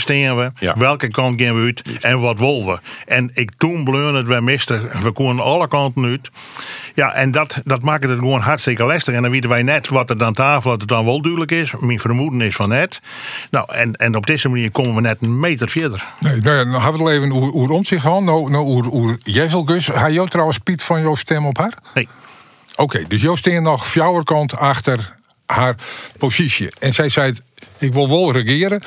[0.07, 0.75] in we, Ja.
[0.77, 2.79] welke kant gaan we uit en wat willen we.
[3.05, 6.29] En ik toen bleun het, wij misten, we konden alle kanten uit.
[6.99, 9.15] Ja, en dat, dat maakt het gewoon hartstikke lastig.
[9.15, 11.71] En dan weten wij net wat er aan tafel dat het dan wel duidelijk is.
[11.79, 13.01] Mijn vermoeden is van net.
[13.51, 16.05] Nou, en, en op deze manier komen we net een meter verder.
[16.19, 18.23] Nee, nou ja, dan gaan we het even hoe, hoe om zich gaan.
[18.23, 19.87] Nou, nou hoe, hoe Jessel Gus.
[19.87, 21.73] Hij jou trouwens Piet van jouw stem op haar?
[21.93, 22.07] Nee.
[22.75, 25.15] Oké, dus jou steen nog fjouwerkant achter
[25.45, 25.75] haar
[26.17, 26.69] positie.
[26.79, 27.33] En zij zei,
[27.77, 28.81] ik wil wel regeren.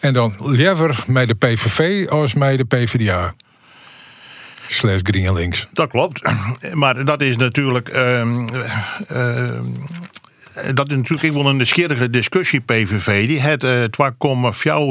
[0.00, 3.34] En dan liever met de PVV als met de PvdA.
[4.68, 5.66] Slash GreenLinks.
[5.72, 6.22] Dat klopt.
[6.74, 7.88] Maar dat is natuurlijk.
[7.88, 8.46] ehm,
[9.08, 9.64] ehm,
[10.74, 13.26] dat is natuurlijk wel een nieuwsgierige discussie, PVV.
[13.26, 13.82] Die had eh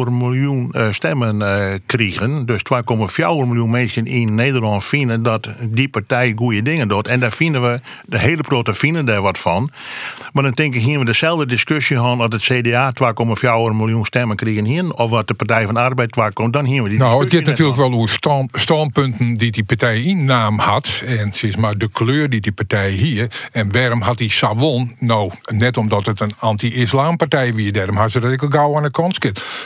[0.05, 2.45] 2,4 miljoen eh, stemmen eh kregen.
[2.45, 7.07] Dus 2,4 miljoen mensen in Nederland vinden dat die partij goede dingen doet.
[7.07, 9.69] En daar vinden we, de hele proto vinden daar wat van.
[10.33, 12.93] Maar dan denk ik hier we dezelfde discussie gaan dat het CDA
[13.71, 14.93] 2,4 miljoen stemmen kregen hier.
[14.93, 16.53] Of wat de Partij van de Arbeid 2 komt.
[16.53, 20.01] Dan hier we die Nou, het gaat natuurlijk wel hoe stand, standpunten die die partij
[20.01, 21.01] in naam had.
[21.05, 23.27] En het is maar de kleur die die partij hier.
[23.51, 28.19] En waarom had die Savon, nou, net omdat het een anti-islampartij wie daarom had ze
[28.19, 29.17] dat ik al gauw aan de kant.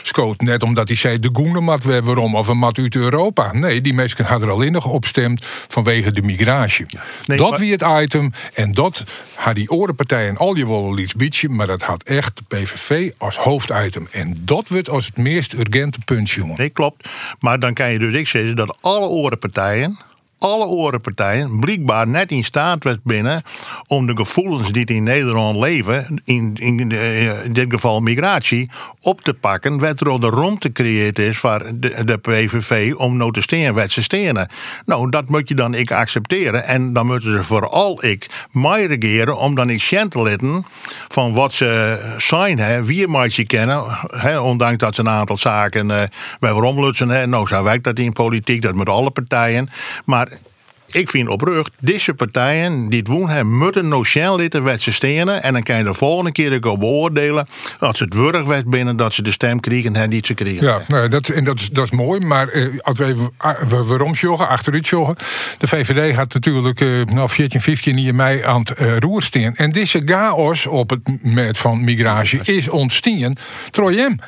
[0.02, 3.54] Scoot, net omdat hij zei de groene mat we waarom of een mat uit Europa.
[3.54, 6.86] Nee, die mensen hadden er alleen nog opstemd vanwege de migratie.
[7.26, 8.32] Nee, dat maar- wie het item.
[8.54, 12.44] En dat had die orenpartijen al je wel iets beetje, maar dat had echt de
[12.58, 14.08] PVV als hoofditem.
[14.12, 16.58] En dat wordt als het meest urgente punt, jongen.
[16.58, 17.10] Nee, klopt.
[17.40, 20.00] Maar dan kan je dus ik zeggen dat alle orenpartijen,
[20.42, 23.42] alle orenpartijen, blijkbaar net in staat werd binnen
[23.88, 29.22] om de gevoelens die in Nederland leven, in, in, de- in dit geval migratie, op
[29.22, 29.80] te pakken.
[29.80, 34.04] Wat er de ruimte gecreëerd is voor de, PVV om nou te stenen, wat ze
[34.04, 34.50] stenen.
[34.86, 36.64] Nou, dat moet je dan ik accepteren.
[36.66, 40.64] En dan moeten ze vooral ik mij regeren om dan ik te letten
[41.08, 43.84] van wat ze zijn, hè, wie mij ze kennen.
[44.08, 46.04] Hè, ondanks dat ze een aantal zaken eh
[46.40, 47.10] bij romlutsen.
[47.10, 47.28] Hè.
[47.28, 49.70] Nou, zo werkt dat in politiek, dat met alle partijen.
[50.06, 50.31] Maar
[50.92, 55.44] ik vind oprecht, deze partijen die het doen hebben, moeten nou snel litten stenen.
[55.44, 57.48] En dan kan je de volgende keer ook beoordelen
[57.80, 60.68] dat ze het wurg werd binnen dat ze de stem kregen en die ze kregen.
[60.68, 62.20] Ja, nou, dat, en dat, is, dat is mooi.
[62.20, 63.12] Maar eh, als we
[63.68, 65.16] we, waarom joggen, achteruit joggen.
[65.58, 69.56] De VVD had natuurlijk eh nou, 14, 15 hier mei aan het eh, roer staan.
[69.56, 73.34] En deze chaos op het met van migratie is ontstaan.
[73.72, 74.20] Trojem.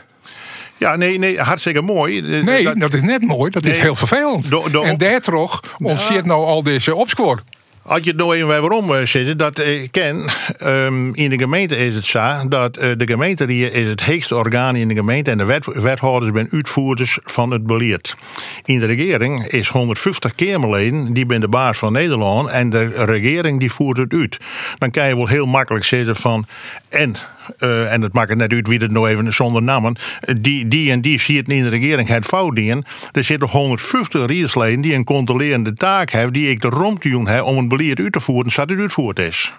[0.77, 2.19] Ja, nee, nee, hartstikke mooi.
[2.19, 3.51] Eh, Nee, dat- dat, is net mooi.
[3.51, 4.49] Dat is heel vervelend.
[4.49, 7.39] Do- do- en daar toch ontstaat nou al deze opscore.
[7.85, 10.25] Als je het nou even bij waarom eh, zit, dat ik ken,
[10.57, 14.35] ehm, in de gemeente is het zo dat eh, de gemeente hier is het heegste
[14.35, 18.15] orgaan in de gemeente en de wet, wethouders zijn uitvoerders van het beleid.
[18.63, 23.59] In de regering is 150 Kamerleden, die zijn de baas van Nederland en de regering
[23.59, 24.37] die voert het uit.
[24.77, 26.45] Dan kan je wel heel makkelijk zeggen van
[26.89, 27.15] en
[27.57, 29.95] eh, en het maakt het net uit wie het nou even zonder namen.
[30.19, 32.83] eh, Die, die en die ziet in de regering het fout dingen.
[33.11, 36.33] Er zitten 150 rietsleden die een controlerende taak hebben.
[36.33, 38.51] Die ik de romtuin heb om een beleid uit te voeren.
[38.51, 39.53] Zodat het uitvoerd is.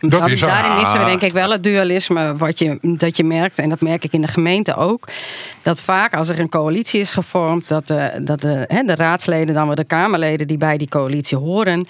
[0.00, 1.06] Dat is daarin missen we ah.
[1.06, 4.20] denk ik wel het dualisme wat je, dat je merkt, en dat merk ik in
[4.20, 5.08] de gemeente ook.
[5.62, 9.54] Dat vaak als er een coalitie is gevormd, dat de, dat de, hè, de raadsleden,
[9.54, 11.86] dan wel de Kamerleden die bij die coalitie horen,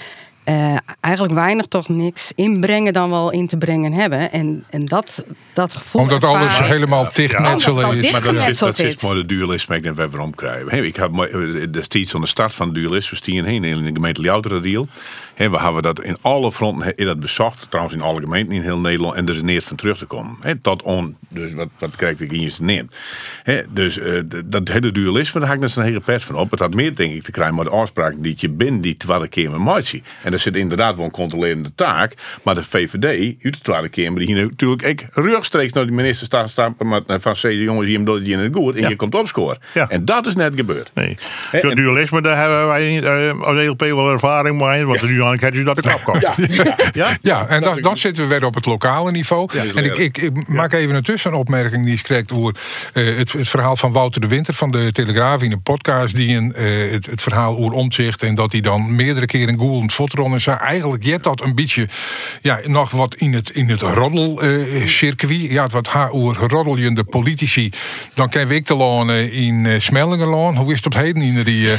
[0.50, 4.32] eh, eigenlijk weinig tot niks inbrengen dan wel in te brengen hebben.
[4.32, 6.02] En, en dat, dat gevoel.
[6.02, 8.04] Omdat alles ervaar helemaal dichtmetselen Omdat is.
[8.04, 10.68] het Maar dat is, dat is maar de dualisme ik denk we waarom krijgen.
[10.68, 13.90] Hey, ik heb mooi- destijds aan de start van het dualisme stien heen in de
[13.92, 14.88] gemeente Liouteradiel.
[15.34, 18.62] Hey, we hebben dat in alle fronten in dat bezocht, trouwens in alle gemeenten in
[18.62, 20.60] heel Nederland, en er is neer van terug te komen.
[20.62, 22.94] Tot on, dus wat, wat krijg ik in je neemt.
[23.42, 26.50] Hey, dus eh, dat hele dualisme, daar ga ik net een hele pers van op.
[26.50, 29.28] Het had meer denk ik te krijgen met de afspraken die je bent, die tweede
[29.28, 30.02] keer met zie.
[30.22, 34.34] En dat zit inderdaad wel een controlerende taak, maar de VVD, tweede keer, maar die
[34.34, 38.04] hier natuurlijk ik rechtstreeks naar de minister staat, staat met, van de jongens, die hem
[38.04, 38.88] doet je in het goed en Ja.
[38.88, 39.58] je komt opscoren.
[39.74, 39.88] Ja.
[39.88, 40.90] En dat is net gebeurd.
[40.94, 41.16] Nee.
[41.52, 44.86] En- dualisme, daar hebben wij eh, als ELP wel ervaring mee.
[44.86, 46.18] Want nu had je dat de klap komt.
[46.92, 47.08] Ja.
[47.20, 49.48] Ja, en dan, dan zitten we weer op het lokale niveau.
[49.74, 52.54] en ik, ik, ik maak even een tussenopmerking die is correct over
[52.92, 56.16] eh, het, het verhaal van Wouter de Winter van de Telegraaf in een podcast.
[56.16, 59.82] Die een, eh, het, het verhaal over omzicht en dat hij dan meerdere keren Google
[59.82, 61.88] het fotron en zei eigenlijk jet dat een beetje
[62.40, 65.40] ja, nog wat in het, in het roddelcircuit.
[65.40, 67.70] ja, wat haar over roddeljende politici.
[68.14, 70.56] Dan kennen ik te lonen in uh.
[70.56, 71.78] Hoe is het op heden in die uh,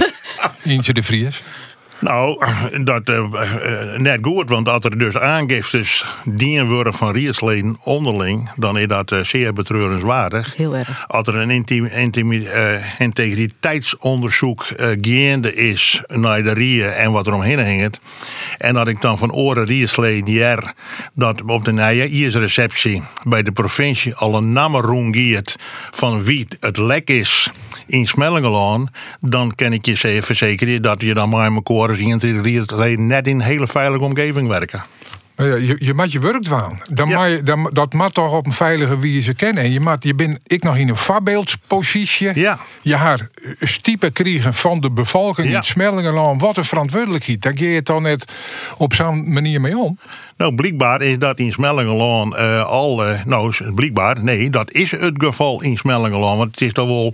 [0.73, 1.41] Eentje de Vries?
[2.01, 2.45] Nou,
[2.83, 8.49] dat eh, eh, net goed, want als er dus aangiftes dienen worden van rietsleden onderling,
[8.55, 10.55] dan is dat eh, zeer betreurenswaardig.
[10.55, 11.05] Heel erg.
[11.07, 14.65] Als er een intimi- intimi- eh, integriteitsonderzoek
[15.01, 17.99] gaande is naar de rieën en wat er omheen hangt,
[18.57, 20.73] en dat ik dan van oren rietsleden jaar
[21.13, 25.55] dat op de receptie bij de provincie al een namen giet
[25.91, 27.49] van wie het lek is
[27.87, 31.63] in Smellingelaan, dan kan ik je ze- verzekeren dat je dan maar mijn
[31.97, 34.83] koren zien net in een hele veilige omgeving werken.
[35.35, 36.79] Nou ja, je, je maakt je werk doen.
[36.91, 37.17] Dan Ja.
[37.17, 39.63] mag je, dan, dat moet toch op een veilige wijze kennen.
[39.63, 42.39] En je, moet, je bent ik nog in een voorbeeldspositie.
[42.39, 42.59] Ja.
[42.81, 45.57] Je haar stiepen krijgen van de bevolking Ja.
[45.57, 46.41] in Smellingenland.
[46.41, 47.41] Wat een verantwoordelijkheid.
[47.41, 48.25] Daar ga je toch net
[48.77, 49.99] op zo'n manier mee om.
[50.37, 53.05] Nou, blijkbaar is dat in Smellingelaan eh, al.
[53.05, 56.37] eh, nou, blijkbaar, nee, dat is het geval in Smellingelaan.
[56.37, 57.13] Want het is toch wel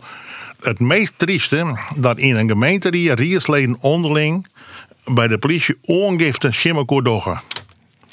[0.62, 4.48] het meest trieste dat in een gemeente die riersleden onderling
[5.08, 7.42] bij de politie ongiften simmerkoor doggen.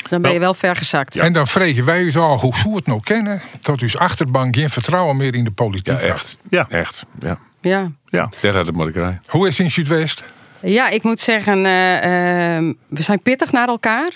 [0.08, 1.16] Dan ben je wel vergezakt.
[1.16, 3.42] En dan vregen wij u zo hoe zou het nou kennen.
[3.60, 6.12] Dat uw achterbank geen vertrouwen meer in de politiek Ja, heeft.
[6.14, 6.36] echt.
[6.48, 6.66] Ja.
[6.68, 7.04] Echt.
[7.18, 7.38] Ja.
[7.60, 7.90] Ja.
[8.08, 8.30] Ja.
[8.40, 9.22] Daar had het moeten krijgen.
[9.26, 10.24] Hoe is het in Zuidwest?
[10.60, 14.10] Ja, ik moet zeggen, eh, ehm, we zijn pittig naar elkaar.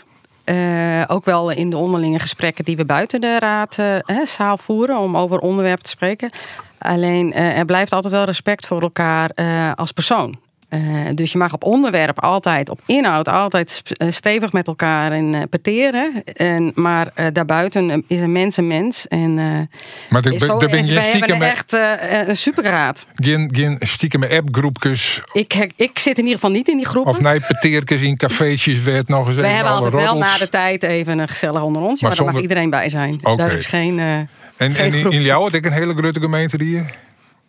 [0.45, 5.39] Eh, ook wel in de onderlinge gesprekken die we buiten de raadzaal voeren om over
[5.39, 6.31] onderwerpen te spreken.
[6.79, 10.39] Alleen eh, er blijft altijd wel respect voor elkaar eh, als persoon.
[10.69, 10.81] Eh,
[11.15, 15.43] dus je mag op onderwerp altijd, op inhoud, altijd eh, stevig met elkaar en eh,
[15.51, 16.23] peteren.
[16.25, 19.07] En, maar daarbuiten is een mens een mens.
[19.09, 21.79] En, Maar daar ben- zo- je stiekem echt
[22.27, 23.07] een superraad.
[23.15, 27.11] Geen, geen stiekem appgroepjes Ik, ik zit in ieder geval niet in die groepen.
[27.13, 31.19] of nijpeteertjes in cafeetjes werd nog eens We hebben altijd wel na de tijd even
[31.19, 32.01] een gezellig onder ons.
[32.01, 33.19] Maar Maar, daar mag iedereen bij zijn.
[33.37, 33.99] Daar is geen.
[33.99, 37.07] En, geen en in, in jou had ik een hele grote gemeente die je.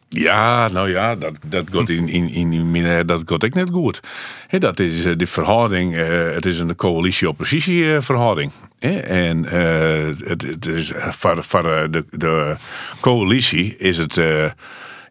[0.09, 3.99] Ja, nou ja, dat, dat gaat in, in, in dat gaat ik net goed.
[4.47, 8.51] Dat is eh, de verhouding, eh, het is een coalitie-oppositie verhouding.
[8.79, 12.55] Hè, En eh, het, het is voor, voor de, de
[12.99, 14.21] coalitie is het,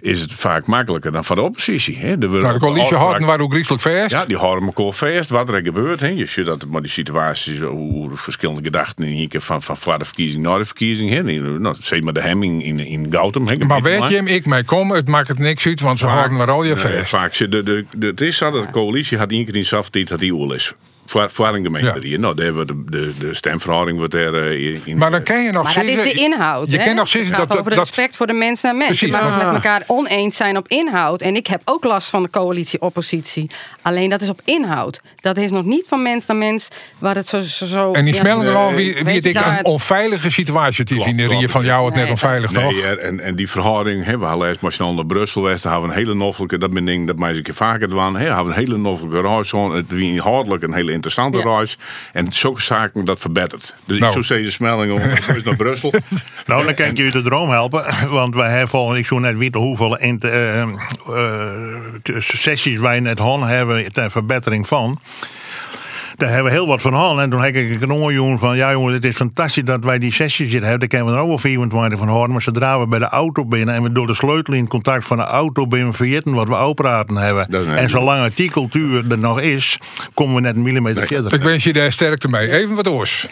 [0.00, 1.96] is het vaak makkelijker dan voor de oppositie.
[1.96, 2.16] Hè.
[2.18, 4.11] Worden Nou, de coalitie houden waar ook Grieselijk vast.
[4.11, 5.30] Ja, die houden elkaar vast.
[5.30, 6.00] Wat er gebeurt.
[6.00, 6.06] Hè.
[6.06, 9.98] Je ziet dat maar die situaties, hoe verschillende gedachten in één keer van, van voor
[9.98, 11.11] de verkiezing naar de verkiezing.
[11.11, 11.22] Hè.
[11.22, 13.46] Nou, dat je maar de hemming in, in Gautum.
[13.46, 16.06] Hè, maar weet je hem, ik mij kom, het maakt het niks uit, want ze
[16.06, 17.08] houden maar al je vast.
[17.08, 20.08] vaak de, de, de, het is zo dat de coalitie had één keer in Saftiet
[20.08, 20.74] had die oel is.
[21.11, 22.18] Voor, een gemeente Ja.
[22.18, 24.99] Nou, daar wordt de, de, de stemverhouding wordt er eh, in.
[24.99, 26.71] Maar dan kan je nog maar dat is zeggen- de inhoud.
[26.71, 27.79] Je kan nog zeggen het gaat dat over dat.
[27.87, 28.87] respect voor de mens naar mens.
[28.99, 29.07] Precies.
[29.07, 29.44] Je mag het Ah.
[29.44, 31.21] met elkaar oneens zijn op inhoud.
[31.23, 33.51] En ik heb ook last van de coalitie-oppositie.
[33.83, 35.01] Alleen dat is op inhoud.
[35.21, 36.68] Dat is nog niet van mens naar mens
[36.99, 37.40] waar het zo.
[37.40, 40.81] zo, zo En die ja, smelling al weet wie, je, wie ik een onveilige situatie.
[40.81, 41.37] Het is Klopt, in de klopt.
[41.38, 42.62] rieën van jou het net Nee, onveilig, toch?
[42.73, 45.62] Nee, er- en, en die verhouding, hè, we hadden eerst maar snel naar Brussel geweest.
[45.62, 47.88] Daar hebben we een hele noffelijke, dat ben ik dat mij eens een keer vaker
[47.88, 48.16] doen.
[48.16, 51.44] Hè, hebben we een hele noffelijke gewoon, Het wie inhoudelijk een hele interessante Ja.
[51.56, 51.78] reis.
[52.12, 53.74] En zulke zaken, dat verbetert.
[53.84, 54.06] Dus Nou.
[54.06, 55.92] ik zou zeggen, de smelling om eens naar Brussel.
[56.46, 57.84] Nou, dan kan ik uit de droom helpen.
[58.08, 60.68] Want wij hebben al, ik zou net weten hoeveel int- eh, eh,
[62.18, 65.00] sessies wij net hebben ter verbetering van.
[66.18, 67.22] Daar hebben we heel wat van hadden.
[67.22, 70.12] En toen heb ik een jongen van, ja jongen, het is fantastisch dat wij die
[70.12, 70.78] sessies hier hebben.
[70.78, 72.31] Daar kunnen we er ook wel 24 van horen.
[72.31, 75.16] Maar zodra we bij de auto binnen en we door de sleutel in contact van
[75.16, 77.76] de auto binnen vergeten wat we opraten hebben.
[77.76, 79.78] En zolang die cultuur er nog is,
[80.14, 81.33] komen we net een millimeter verder.
[81.33, 82.52] Ik wens je daar sterkte mee.
[82.52, 83.26] Even wat oors.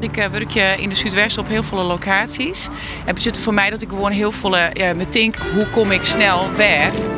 [0.00, 2.68] Ik uh, werk in de Zuidwest op heel veel locaties.
[3.04, 4.64] En betekent voor mij dat ik gewoon heel veel uh,
[4.96, 7.15] me denk, hoe kom ik snel weg?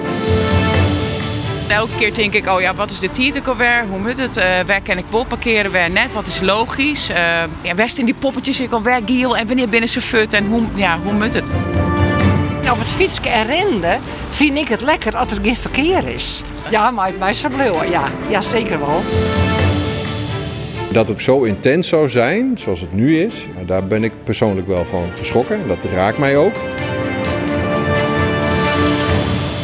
[1.69, 3.85] Elke keer denk ik, oh ja, wat is de titel alweer?
[3.91, 4.37] Hoe moet het?
[4.37, 6.13] Uh, waar kan ik wel parkeren, waar net?
[6.13, 7.11] Wat is logisch?
[7.11, 7.17] Uh,
[7.63, 9.37] ja, waar in die poppetjes ik alweer giel?
[9.37, 10.33] En wanneer binnen ze fut?
[10.33, 11.53] En hoe, ja, hoe moet het?
[12.71, 14.01] Op het fietsen en renden
[14.31, 16.43] vind ik het lekker als er geen verkeer is.
[16.71, 17.45] Ja, maar mij is
[17.91, 18.09] ja.
[18.29, 19.03] ja, zeker wel.
[20.93, 24.85] Dat het zo intens zou zijn, zoals het nu is, daar ben ik persoonlijk wel
[24.85, 25.69] van geschrokken.
[25.69, 26.55] Dat raakt mij ook.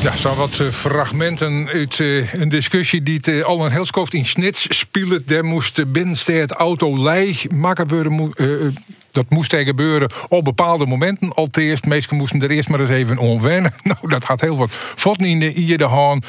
[0.05, 4.15] Ja, zo wat uh, fragmenten uit uh, een discussie die het, uh, al een helskoft
[4.15, 5.25] in snits speelde.
[5.25, 8.37] Daar moest de binnenstad auto lei maken worden.
[9.15, 11.35] Dat moest tegen gebeuren op bepaalde momenten.
[11.35, 13.73] Al eerst, meesten moesten er eerst maar eens even onwennen.
[13.85, 16.21] Nou, dat had heel wat fotten in de ieder haan.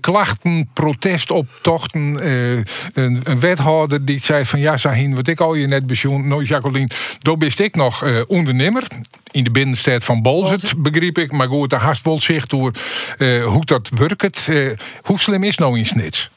[0.00, 2.26] klachten, protestoptochten.
[2.28, 6.28] een, een, wethouder die zei van ja, Sahin, wat ik al je net bezoen.
[6.28, 8.86] Nou, Jacqueline, daar ben ik nog ondernemer
[9.32, 11.32] in de binnenstad van Bolzet, begreep ik.
[11.32, 12.72] Maar goed, de haast wel zicht door
[13.18, 14.48] uh, hoe dat werkt.
[14.48, 16.30] Uh, hoe slim is nou in Snits?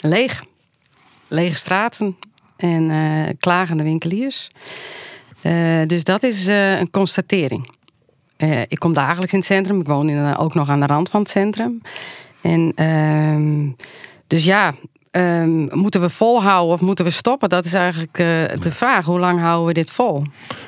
[0.00, 0.44] Leeg.
[1.28, 2.16] Lege straten
[2.56, 4.48] en uh, klagende winkeliers.
[5.86, 7.70] Dus dat is een constatering.
[8.68, 9.80] ik kom dagelijks in het centrum.
[9.80, 11.82] Ik woon in, ook nog aan de rand van het centrum.
[12.42, 13.68] En ehm,
[14.26, 14.74] dus ja,
[15.16, 17.48] Um, moeten we volhouden of moeten we stoppen?
[17.48, 18.26] Dat is eigenlijk uh,
[18.60, 19.04] de vraag.
[19.04, 20.24] Hoe lang houden we dit vol?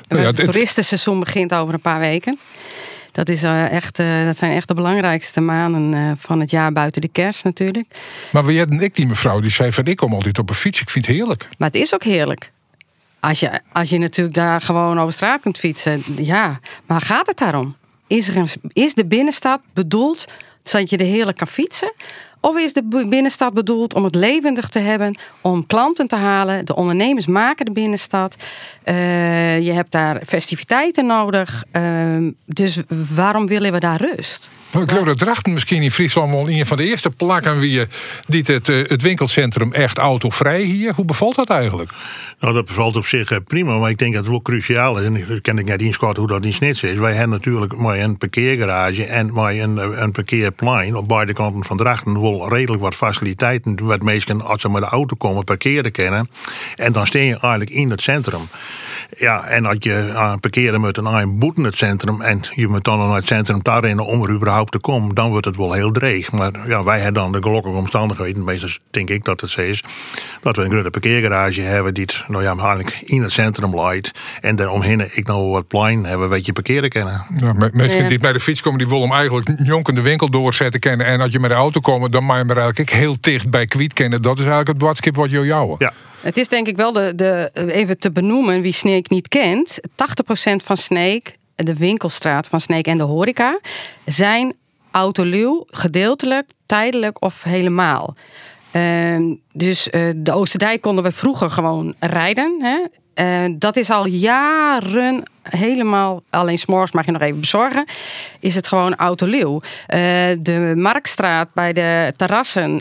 [0.07, 2.39] Nou ja, het toeristenseizoen begint over een paar weken.
[3.11, 7.01] Dat, is, uh, echt, uh, dat zijn echt de belangrijkste maanden van het jaar buiten
[7.01, 7.87] de kerst natuurlijk.
[8.31, 10.81] Maar wie had ik die mevrouw die zei van ik kom altijd op een fiets.
[10.81, 11.47] Ik vind het heerlijk.
[11.57, 12.51] Maar het is ook heerlijk.
[13.19, 16.03] Als je, als je natuurlijk daar gewoon over straat kunt fietsen.
[16.15, 17.75] Ja, maar gaat het daarom?
[18.07, 20.25] Is, er is de binnenstad bedoeld
[20.63, 21.93] zodat je er heerlijk kan fietsen?
[22.41, 26.65] Of is de binnenstad bedoeld om het levendig te hebben, om klanten te halen?
[26.65, 28.35] De ondernemers maken de binnenstad.
[28.85, 31.63] Uh, je hebt daar festiviteiten nodig.
[31.73, 32.81] Uh, dus
[33.15, 34.49] waarom willen we daar rust?
[34.71, 37.87] Ik dat Drachten misschien in Friesland wel een van de eerste plakken wie
[38.27, 40.93] die het, eh, het winkelcentrum echt autovrij hier.
[40.93, 41.91] Hoe bevalt dat eigenlijk?
[42.39, 45.05] Nou, dat bevalt op zich eh, prima, maar ik denk dat het wel cruciaal is.
[45.05, 46.97] En ik ken ik net eens hoe dat in Snits is.
[46.97, 51.77] Wij hebben natuurlijk maar een parkeergarage en maar een, een parkeerplein op beide kanten van
[51.77, 52.21] Drachten.
[52.21, 56.29] Wel redelijk wat faciliteiten, wat mensen als ze met de auto komen parkeren kennen.
[56.75, 58.41] En dan steen je eigenlijk in het centrum.
[59.17, 62.97] Ja, en als je aan parkeren moet een boeten het centrum en je moet dan
[62.97, 66.31] naar het centrum daarin om er überhaupt te komen, dan wordt het wel heel dreig.
[66.31, 69.83] Maar ja, wij hebben dan de gelukkige omstandigheden, meestal denk ik dat het zo is,
[70.41, 74.11] dat we een grote parkeergarage hebben die het, nou ja, eigenlijk in het centrum leidt.
[74.41, 77.25] En daaromheen ik nou wat plein hebben, weet je parkeren kennen.
[77.37, 80.79] Ja, mensen die bij de fiets komen, die willen hem eigenlijk jonken de winkel doorzetten
[80.79, 81.05] kennen.
[81.05, 83.65] En als je met de auto komt, dan mag je hem eigenlijk heel dicht bij
[83.65, 84.21] kwiet kennen.
[84.21, 85.75] Dat is eigenlijk het watskip wat je jouwen.
[85.79, 85.93] Ja.
[86.21, 89.79] Het is denk ik wel de, de, even te benoemen wie Sneek niet kent.
[89.81, 89.85] 80%
[90.55, 93.59] van Sneek, de winkelstraat van Sneek en de horeca,
[94.05, 94.53] zijn
[94.91, 98.15] autoluw, gedeeltelijk, tijdelijk of helemaal.
[98.73, 102.59] Uh, dus uh, de Oosterdijk konden we vroeger gewoon rijden.
[102.61, 102.77] Hè?
[103.15, 107.85] Uh, dat is al jaren helemaal, alleen s'morgens mag je nog even bezorgen,
[108.39, 109.53] is het gewoon autoleeuw.
[109.55, 109.61] Uh,
[110.39, 112.77] de Marktstraat bij de terrassen,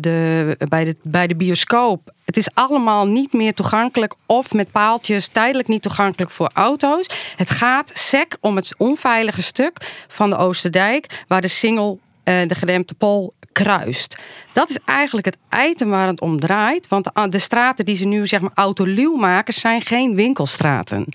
[0.00, 2.12] de, bij, de, bij de bioscoop.
[2.28, 7.10] Het is allemaal niet meer toegankelijk of met paaltjes tijdelijk niet toegankelijk voor auto's.
[7.36, 12.94] Het gaat sec om het onveilige stuk van de Oosterdijk, waar de single de gedempte
[12.94, 14.16] pol kruist.
[14.52, 15.36] Dat is eigenlijk het
[15.68, 16.88] item waar het om draait.
[16.88, 21.06] Want de straten die ze nu zeg maar autoluw maken, zijn geen winkelstraten.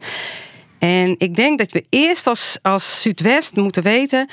[0.80, 4.30] En ik denk dat we eerst als, als Zuidwest moeten weten.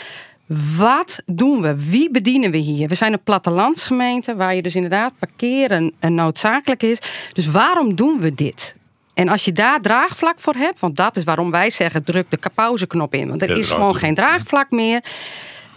[0.77, 1.91] Wat doen we?
[1.91, 2.89] Wie bedienen we hier?
[2.89, 6.99] We zijn een plattelandsgemeente waar je dus inderdaad parkeren noodzakelijk is.
[7.33, 8.75] Dus waarom doen we dit?
[9.15, 12.39] En als je daar draagvlak voor hebt, want dat is waarom wij zeggen: druk de
[12.55, 13.29] pauzeknop in.
[13.29, 15.05] Want er is gewoon geen draagvlak meer.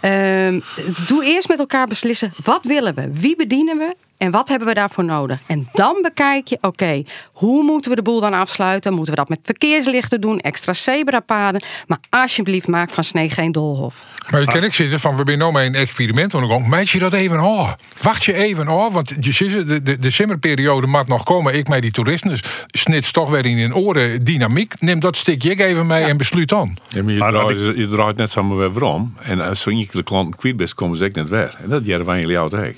[0.00, 0.60] Ehm,
[1.06, 3.08] doe eerst met elkaar beslissen, wat willen we?
[3.12, 3.94] Wie bedienen we?
[4.16, 5.40] En wat hebben we daarvoor nodig?
[5.46, 8.94] En dan bekijk je, oké, hoe moeten we de boel dan afsluiten?
[8.94, 11.62] Moeten we dat met verkeerslichten doen, extra zebrapaden?
[11.86, 14.04] Maar alsjeblieft, maak van Snee geen doolhof.
[14.30, 16.32] Maar je kan ik zitten van, we zijn nou met een experiment.
[16.32, 17.76] Want dan meid je dat even af.
[18.02, 21.54] Wacht je even af, want je ziet, de, de, de simmerperiode mag nog komen.
[21.54, 24.74] Ik met die toeristen, dus snits toch weer in een oren dynamiek.
[24.80, 26.76] Neem dat stikje even mee en besluit dan.
[26.88, 29.14] Ja, maar je, draait, je draait net samen weer om.
[29.20, 31.56] En als zo'n de klanten kwijt bent, komen ze net weer.
[31.62, 32.76] En dat jaren wij jullie altijd.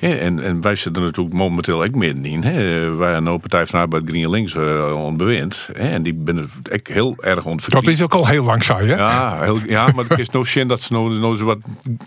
[0.00, 2.42] Ja, en, en wij zitten natuurlijk momenteel ook middenin.
[2.44, 2.94] Hè.
[2.96, 5.68] Wij aan de Partij van Arbeid Green Links uh, onbewind.
[5.72, 5.88] Hè.
[5.88, 7.84] En die ben ik heel erg ontverdiend.
[7.84, 8.94] Dat is ook al heel lang saai, hè?
[8.96, 11.58] Ja, heel, ja maar het is nog zin dat ze nou, nou zo wat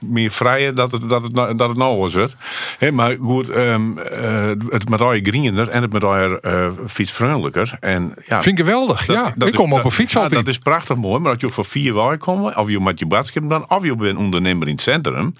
[0.05, 2.13] meer vrijen dat het, dat het, nou- dat het nou was.
[2.13, 2.35] Het.
[2.77, 7.77] Hè, maar goed, um, uh, het met greener en het met al uh, fietsvriendelijker.
[7.79, 9.33] En, ja, Vind ik geweldig, dat, ja.
[9.35, 10.45] dat ik is- kom op een fiets ja, altijd.
[10.45, 13.05] Dat is prachtig mooi, maar als je voor vier weken komt, of je met je
[13.05, 15.35] badschip dan, of je bent ondernemer in het centrum,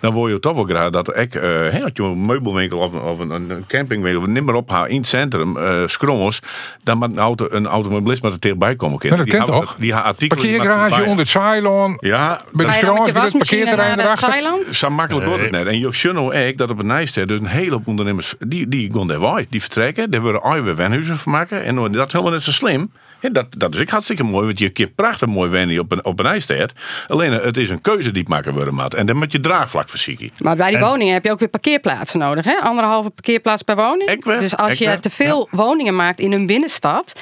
[0.00, 3.18] dan wil je toch wel graag dat ik, eh je een meubelwinkel of, een- of
[3.18, 6.40] een, een campingwinkel niet meer ophaalt in het centrum, eh scrommels,
[6.82, 8.98] dan moet een, auto, een automobilist met er tegenbij komen.
[9.02, 9.76] Ja, dat Die kent toch?
[9.78, 11.96] Die artikelen Parkeergarage onder het zeiloon.
[12.00, 12.72] Ja, Bij de
[13.12, 14.74] bij het parkeerterrein erachter.
[14.74, 15.66] Zo makkelijk wordt het net.
[15.66, 19.06] En ziet ook dat op het Nijster dus een hele hoop ondernemers die, die gaan
[19.06, 19.46] daar weg.
[19.48, 21.64] Die vertrekken, daar worden weer wenhuizen van maken.
[21.64, 22.90] En dat is helemaal net zo slim.
[23.26, 26.04] En dat, dat is ook hartstikke mooi, want je kunt prachtig mooi wennen op een,
[26.04, 26.72] op een ijstijd.
[27.06, 28.94] Alleen het is een keuze die het maken worden maat.
[28.94, 30.30] En dan moet je draagvlak verzieken.
[30.38, 32.44] Maar bij die woningen heb je ook weer parkeerplaatsen nodig.
[32.44, 32.56] Hè?
[32.60, 34.10] Anderhalve parkeerplaats per woning.
[34.10, 37.12] Ik weet, dus als ik je te veel woningen maakt in een binnenstad.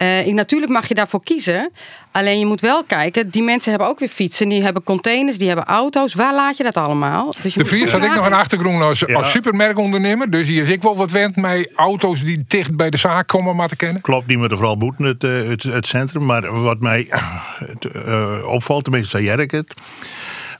[0.00, 1.70] Eh, ik- natuurlijk mag je daarvoor kiezen.
[2.12, 3.30] Alleen je moet wel kijken.
[3.30, 4.48] Die mensen hebben ook weer fietsen.
[4.48, 5.38] Die hebben containers.
[5.38, 6.14] Die hebben auto's.
[6.14, 7.34] Waar laat je dat allemaal?
[7.42, 9.14] Dus je De Vries had ik nog een achtergrond als, Ja.
[9.14, 10.30] als supermerkondernemer.
[10.30, 13.56] Dus hier is ik wel wat wend met auto's die dicht bij de zaak komen
[13.56, 14.02] maar te kennen.
[14.02, 16.24] Klopt, die moeten vooral boeten, het, eh, het, het centrum.
[16.26, 17.06] Maar wat mij
[17.64, 19.74] het, eh, opvalt, tenminste zei Jerk het.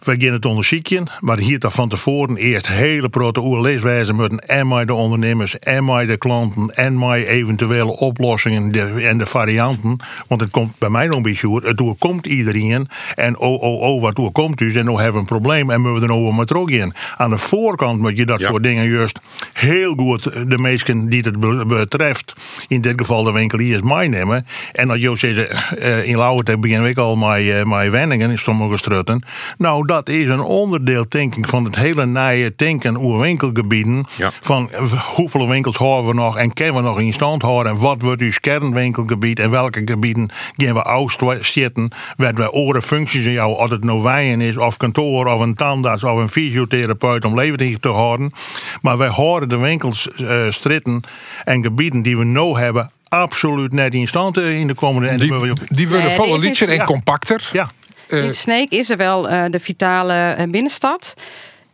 [0.01, 4.69] We gaan het onderzoeken, maar hier toch van tevoren eerst hele grote oerleeswijzen moeten en
[4.69, 9.97] met de ondernemers en met de klanten en met eventuele oplossingen en de varianten.
[10.27, 11.63] Want het komt bij mij nog een beetje goed.
[11.63, 15.25] Het komt iedereen en oh oh oh wat door komt dus en hebben we een
[15.25, 16.93] probleem en moeten we er nou maar terug in.
[17.17, 18.47] Aan de voorkant moet je dat Ja.
[18.49, 19.21] soort dingen juist
[19.53, 22.35] heel goed de mensen die het be- betreft,
[22.69, 24.47] in dit geval de winkeliers, meenemen.
[24.73, 28.31] En dat je zegt, eh, in Lauwertek beginnen we ook al met, eh, met wenningen
[28.31, 29.25] in sommige strutten.
[29.59, 34.05] Nou, dat is een onderdeel, denk ik, van het hele naaie denken over winkelgebieden.
[34.17, 34.31] Ja.
[34.41, 37.73] Van eh, hoeveel winkels houden we nog en kunnen we nog in stand houden?
[37.73, 41.91] En wat wordt uw kernwinkelgebied en welke gebieden gaan we uitzetten?
[42.17, 45.55] Waar we oren functies in jou, of het nou wijn is, of kantoor, of een
[45.55, 48.33] tandarts, of een fysiotherapeut om levendig te houden.
[48.83, 51.03] Maar wij houden de winkels, eh, stritten
[51.45, 55.09] en gebieden die we nu hebben, absoluut net in stand eh, in de komende...
[55.09, 56.07] en Die, je- die worden
[56.41, 56.85] Nee, en ja.
[56.85, 57.49] compacter.
[57.53, 57.69] ja,
[58.11, 61.15] In Sneek is er wel eh, de vitale eh, binnenstad.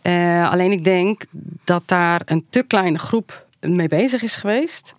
[0.03, 1.25] Eh, alleen ik denk
[1.65, 4.95] dat daar een te kleine groep mee bezig is geweest.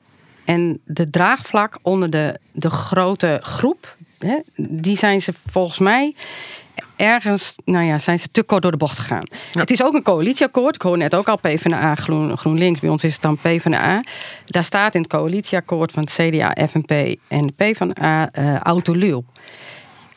[0.45, 6.15] En de draagvlak onder de, de grote groep, hè, die zijn ze volgens mij
[6.97, 9.27] ergens, nou ja, zijn ze te kort door de bocht gegaan.
[9.51, 10.75] Het is ook een coalitieakkoord.
[10.75, 12.79] Ik hoor net ook al PvdA, Groen, GroenLinks.
[12.79, 14.03] Bij ons is het dan PvdA.
[14.45, 16.91] Daar staat in het coalitieakkoord van het CDA, FNP
[17.27, 19.23] en de PvdA uh, autoluw.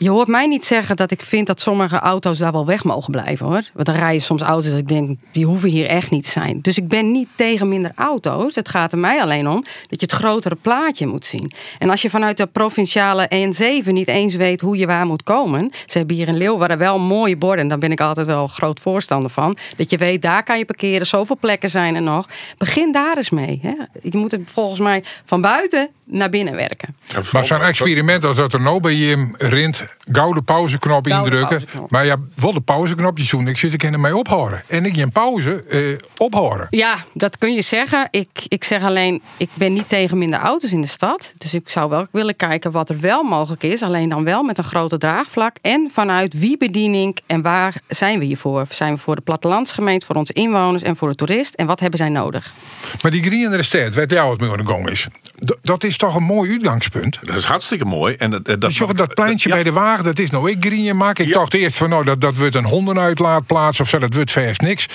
[0.03, 3.13] Je hoort mij niet zeggen dat ik vind dat sommige auto's daar wel weg mogen
[3.13, 3.63] blijven hoor.
[3.73, 6.59] Want dan rijden soms auto's dat ik denk, die hoeven hier echt niet te zijn.
[6.61, 8.55] Dus ik ben niet tegen minder auto's.
[8.55, 11.53] Het gaat er mij alleen om dat je het grotere plaatje moet zien.
[11.79, 15.71] En als je vanuit de provinciale EN7 niet eens weet hoe je waar moet komen.
[15.87, 17.61] Ze hebben hier in Leeuwarden wel mooie borden.
[17.61, 19.57] En daar ben ik altijd wel groot voorstander van.
[19.77, 21.07] Dat je weet, daar kan je parkeren.
[21.07, 22.29] Zoveel plekken zijn er nog.
[22.59, 23.59] Begin daar eens mee.
[23.63, 23.75] Hè.
[24.03, 26.97] Je moet het volgens mij van buiten naar binnen werken.
[27.33, 31.49] Maar zo'n experiment als dat er nou bij je rint, gauw de pauzeknop indrukken.
[31.49, 31.91] pauzeknop.
[31.91, 33.49] Maar ja, wel de pauzeknopje zoen.
[33.49, 34.63] Ik zit er mee ophouden.
[34.67, 35.81] En ik in pauze eh,
[36.17, 36.67] ophouden.
[36.71, 38.09] Ja, dat kun je zeggen.
[38.11, 41.33] Ik, ik zeg alleen, ik ben niet tegen minder auto's in de stad.
[41.39, 43.83] Dus ik zou wel willen kijken wat er wel mogelijk is.
[43.83, 45.57] Alleen dan wel met een grote draagvlak.
[45.63, 48.67] En vanuit wie bedien ik en waar zijn we hiervoor?
[48.71, 51.55] Zijn we voor de plattelandsgemeente, voor onze inwoners en voor de toerist?
[51.55, 52.53] En wat hebben zij nodig?
[53.03, 55.09] Maar die Greenere Stad, waar jou het mee aan de gang is.
[55.63, 57.19] Dat is toch een mooi uitgangspunt.
[57.23, 58.15] Dat is hartstikke mooi.
[58.15, 60.97] En dat, dat, Dus joh, dat pleintje bij de wagen, dat is nou ik green
[60.97, 61.25] maken.
[61.25, 61.39] Ik Ja.
[61.39, 64.87] dacht eerst van nou, dat, dat wordt een hondenuitlaatplaats of zo, dat wordt vers niks.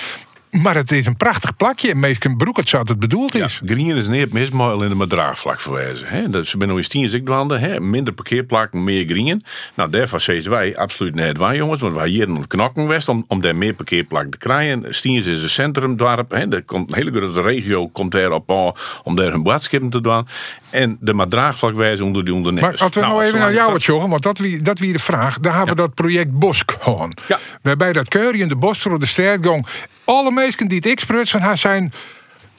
[0.62, 1.96] Maar het is een prachtig plakje.
[1.96, 3.62] Meestal broek het zat het bedoeld Ja, is.
[3.66, 6.08] Green is niet mis, maar alleen maar draagvlak verwijzen.
[6.08, 6.30] Hè?
[6.30, 7.80] Dus ze eens tien zikdwanden, hè?
[7.80, 9.44] minder parkeerplakken, meer green.
[9.76, 11.82] Nou, daarvan zeggen wij absoluut net waar, jongens.
[11.82, 14.86] Want wij hier in het knokken west om, om daar meer parkeerplakken te krijgen.
[14.90, 16.32] Stiens is een centrumdorp.
[16.32, 16.52] Hè?
[16.52, 18.72] Er komt een hele grote regio komt daar op aan
[19.04, 20.28] om daar hun boodschappen te doen.
[20.76, 22.74] En de maar draagvlak wijzen onder die ondernemers.
[22.74, 25.00] Maar als we nou, even naar jou wat jongen, want dat wie, dat wie de
[25.00, 25.40] vraag.
[25.40, 27.18] Daar hebben we dat project Bosk gewoon.
[27.62, 29.66] Waarbij dat keurje in de bos door de sterk gong.
[30.04, 31.94] Alle mensen die het ik van haar zijn.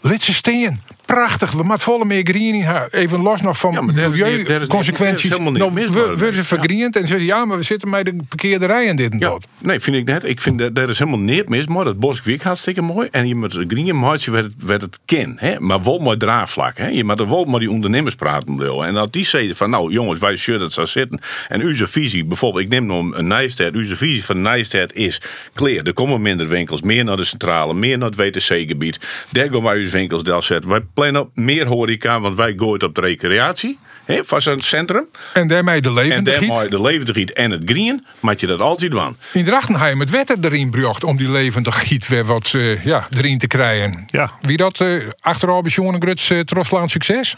[0.01, 0.81] Laat ze steen.
[1.07, 1.51] Prachtig.
[1.53, 2.65] We moeten volle meer green.
[2.91, 5.39] Even los nog van Ja, maar milieuconsequenties.
[5.39, 8.97] Nou, we worden vergriend en zeggen ja, maar we zitten met de parkeerde rij en
[8.97, 9.47] dit en Ja, dat.
[9.59, 10.25] nee, vind ik net.
[10.25, 11.67] Ik vind dat daar is helemaal niet mis.
[11.67, 13.09] Maar dat Boskwiek hartstikke mooi.
[13.11, 15.35] En je moet green maatje werd het, werd het ken.
[15.39, 15.61] Hè?
[15.61, 16.79] Maar wel mooi draagvlak.
[16.79, 16.89] Hè?
[16.89, 18.57] Je moet er wel met die ondernemers praten.
[18.57, 18.85] bedoel.
[18.87, 21.21] En dat die zeiden van nou jongens, wij zullen het zo zitten.
[21.49, 23.73] En uw visie, bijvoorbeeld, ik neem nog een Nijstad.
[23.73, 25.21] Uw visie van Nijstad is
[25.55, 25.85] clear.
[25.87, 28.99] Er komen minder winkels, meer naar de centrale, meer naar het WTC-gebied.
[29.31, 30.71] Daar gaan wij uw winkels deel zetten.
[30.71, 33.79] Wij plannen op meer horeca, want wij gooien op de recreatie.
[34.05, 35.09] Hè, van zo'n centrum.
[35.33, 36.49] En daarmee de En levendigheid.
[36.49, 39.17] daarmee de levendigheid en het green, moet je dat altijd doen.
[39.33, 43.47] In Drachtenheim het wetter erin bracht om die levendigheid weer wat eh, ja, erin te
[43.47, 44.05] krijgen.
[44.07, 44.31] Ja.
[44.41, 47.37] Wie dat uh, achteraf bij Jonge Gruts uh, succes?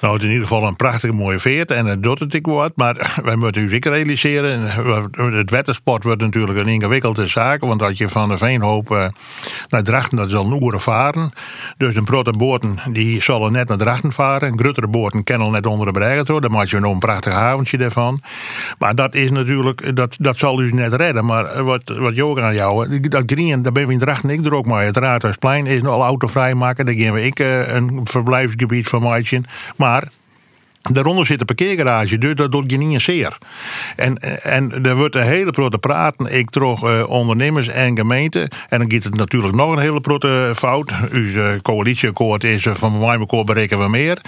[0.00, 2.46] Nou, het is in ieder geval een prachtige mooie veert en het doet het ik
[2.46, 2.72] wat.
[2.74, 4.60] Maar wij moeten u zeker realiseren.
[5.36, 7.60] Het wettersport wordt natuurlijk een ingewikkelde zaak.
[7.60, 9.06] Want als je van de Veenhoop uh,
[9.68, 11.30] naar Drachten, dat zal een varen.
[11.76, 14.48] Dus een grote boten die zullen net naar Drachten varen.
[14.48, 16.40] Een grotere boten kennen net onder de bregen door.
[16.40, 18.20] Dan maak je nog een prachtig haventje ervan.
[18.78, 21.24] Maar dat is natuurlijk, dat, dat zal u net redden.
[21.24, 24.54] Maar wat, wat Joga aan jou, dat green, daar ben we in Drachten ik er
[24.54, 24.84] ook maar.
[24.84, 26.86] Het Raadhuisplein is al autovrij maken.
[26.86, 29.42] Daar geven we ik een verblijfsgebied van Maatje.
[29.76, 30.19] Maar mar
[30.82, 33.38] Daaronder zit een parkeergarage, dus dat doet je niet een zeer.
[33.96, 38.48] En, en er wordt een hele grote praten, ik trog uh, ondernemers en gemeenten.
[38.68, 40.92] En dan gaat het natuurlijk nog een hele grote fout.
[41.10, 44.18] Uw coalitieakkoord is uh, van mijn akkoord berekenen we meer.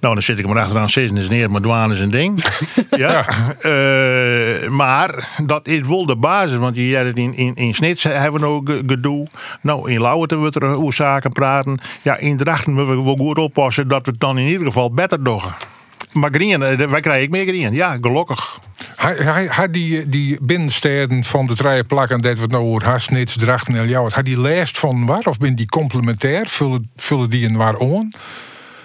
[0.00, 2.44] Nou, dan zit ik maar achteraan zitten is neer, maar douane is een ding.
[2.90, 3.26] ja.
[3.62, 8.40] Uh, maar dat is wel de basis, want je het in, in, in Snits hebben
[8.40, 9.26] we nog gedoe.
[9.62, 11.80] Nou, in Lauwert wordt er hoe zaken praten.
[12.02, 14.92] Ja, in Drachten moeten we wel goed oppassen dat we het dan in ieder geval
[14.92, 15.40] beter doen.
[16.12, 17.74] Maar green, wij krijgen meer green.
[17.74, 18.58] Ja, gelukkig.
[18.96, 23.36] Hij, hij, hij die, die binnensteden van de drie plakken, dat het nou over Harsnits,
[23.36, 25.26] Drachten en had die lijst van waar?
[25.26, 26.48] Of ben die complementair?
[26.48, 28.14] Vullen, vullen die een waar on?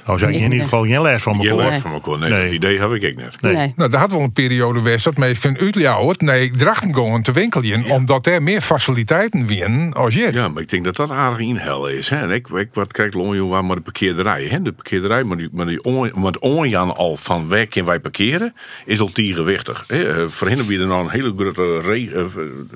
[0.05, 1.81] Nou, zou je in ieder geval geen les van me Geen les horen.
[1.81, 2.19] van me horen.
[2.19, 3.41] Nee, dat idee heb ik ook net.
[3.41, 3.55] Nee.
[3.55, 3.73] Nee.
[3.75, 7.85] Nou, daar had wel een periode geweest dat mensen uitljouwert nee, Drachten gaan te winkelen,
[7.85, 10.29] omdat er meer faciliteiten winnen als je.
[10.33, 12.09] Ja, maar ik denk dat dat aardig inhellen is.
[12.09, 12.21] Hè.
[12.21, 14.43] En ik, ik, wat krijgt Lonjo waar maar de parkeerderij.
[14.43, 14.61] Hè.
[14.61, 18.53] De parkeerderij, maar die, maar die on, onjan al van waar kunnen wij parkeren,
[18.85, 19.83] is al tegenwichtig.
[19.87, 20.29] Hè.
[20.29, 22.25] Voor hen hebben we dan een hele grote re, uh,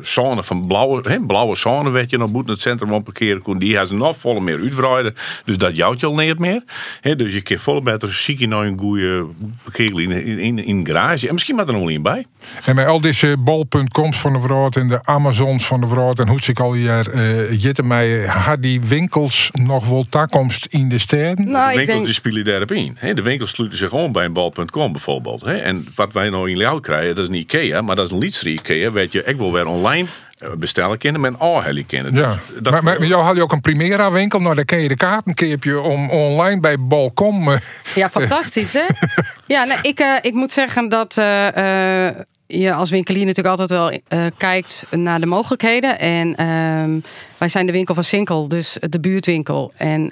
[0.01, 3.41] zone van blauwe, hè, blauwe zone, weet je, nog moet in het centrum van parkeren
[3.41, 3.57] kon.
[3.57, 5.15] Die hebben ze nog volle meer uitbreiden.
[5.45, 6.63] Dus dat jouwt je al niet meer.
[7.01, 7.15] Hè.
[7.17, 9.25] Dus je kan volle beter ziek je nou een goede
[9.63, 11.27] parkeerlinie in, in, in een garage.
[11.27, 12.25] En misschien maar er nog niet bij.
[12.65, 16.27] En met al deze bol.coms van de vrouw en de Amazons van de vrouw en
[16.27, 20.97] hoe ik al hier uh, jitten mij, had die winkels nog wel toekomst in de
[20.97, 21.51] steden?
[21.51, 22.05] Nou, de winkels denk...
[22.05, 22.95] die spelen daarop in.
[22.99, 25.41] Hè, de winkels sluiten zich gewoon bij een bal.com bijvoorbeeld.
[25.41, 25.57] Hè.
[25.57, 28.17] En wat wij nou in Ljouw krijgen, dat is niet Ikea, maar dat is een
[28.17, 28.91] Lietsri Ikea.
[28.91, 30.26] Weet je, ik wil weer online eh,
[30.57, 32.13] bestellen kennen met een heli kennen.
[32.13, 34.79] Ja, Dus dat maar, maar jou had je ook een Primera winkel, nou daar ken
[34.79, 37.51] je de kaarten keep je om online bij Bol.com.
[37.51, 37.57] eh,
[37.95, 38.85] Ja, fantastisch hè?
[39.55, 42.07] Ja, nou, ik, uh, ik moet zeggen dat uh, uh,
[42.47, 43.99] je als winkelier natuurlijk altijd wel
[44.37, 45.99] kijkt naar de mogelijkheden.
[45.99, 46.99] En ehm,
[47.37, 49.73] wij zijn de winkel van Sinkel, dus de buurtwinkel.
[49.75, 50.11] En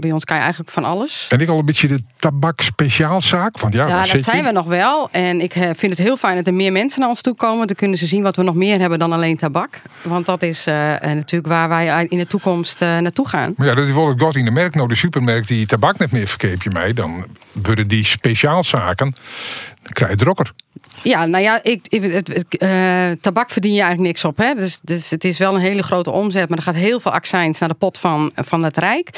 [0.00, 1.26] bij ons kan je eigenlijk van alles.
[1.28, 3.58] En ik al een beetje de tabak speciaalzaak.
[3.58, 5.08] Want ja, ja dat zijn we nog wel.
[5.10, 7.66] En ik vind het heel fijn dat er meer mensen naar ons toe komen.
[7.66, 9.80] Dan kunnen ze zien wat we nog meer hebben dan alleen tabak.
[10.02, 10.64] Want dat is
[11.00, 13.54] natuurlijk waar wij in de toekomst naartoe gaan.
[13.56, 14.74] Maar ja, dat is wel het god in de merk.
[14.74, 16.92] Nou, de supermerk die tabak net meer verkeep je mij.
[16.92, 19.16] Dan worden die speciaalzaken,
[19.82, 20.52] dan krijg je drokker.
[21.02, 22.70] Ja, nou ja, ik, ik het, uh,
[23.20, 24.36] tabak verdien je eigenlijk niks op.
[24.36, 24.54] Hè?
[24.54, 27.58] Dus, dus het is wel een hele grote omzet, maar er gaat heel veel accijns
[27.58, 29.10] naar de pot van, van het Rijk.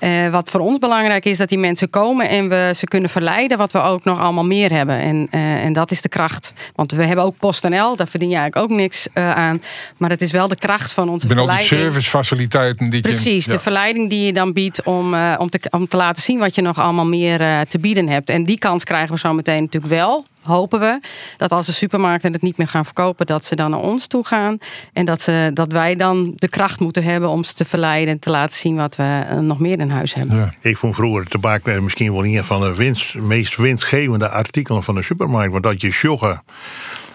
[0.00, 3.58] Uh, wat voor ons belangrijk is, dat die mensen komen en we ze kunnen verleiden,
[3.58, 4.98] wat we ook nog allemaal meer hebben.
[4.98, 6.52] En, uh, en dat is de kracht.
[6.74, 9.62] Want we hebben ook PostNL, daar verdien je eigenlijk ook niks aan.
[9.96, 11.58] Maar het is wel de kracht van onze verleiding.
[11.58, 13.56] al die servicefaciliteiten die Precies, je, ja.
[13.56, 16.62] de verleiding die je dan biedt om, om, te, om te laten zien wat je
[16.62, 18.30] nog allemaal meer te bieden hebt.
[18.30, 21.00] En die kans krijgen we zo meteen natuurlijk wel hopen we
[21.36, 24.26] dat als de supermarkten het niet meer gaan verkopen, dat ze dan naar ons toe
[24.26, 24.58] gaan.
[24.92, 28.18] En dat, ze, dat wij dan de kracht moeten hebben om ze te verleiden en
[28.18, 30.36] te laten zien wat we nog meer in huis hebben.
[30.36, 30.54] Ja.
[30.60, 35.02] Ik vond vroeger tabak misschien wel een van de winst, meest winstgevende artikelen van de
[35.02, 35.52] supermarkt.
[35.52, 36.42] Want dat je joggen,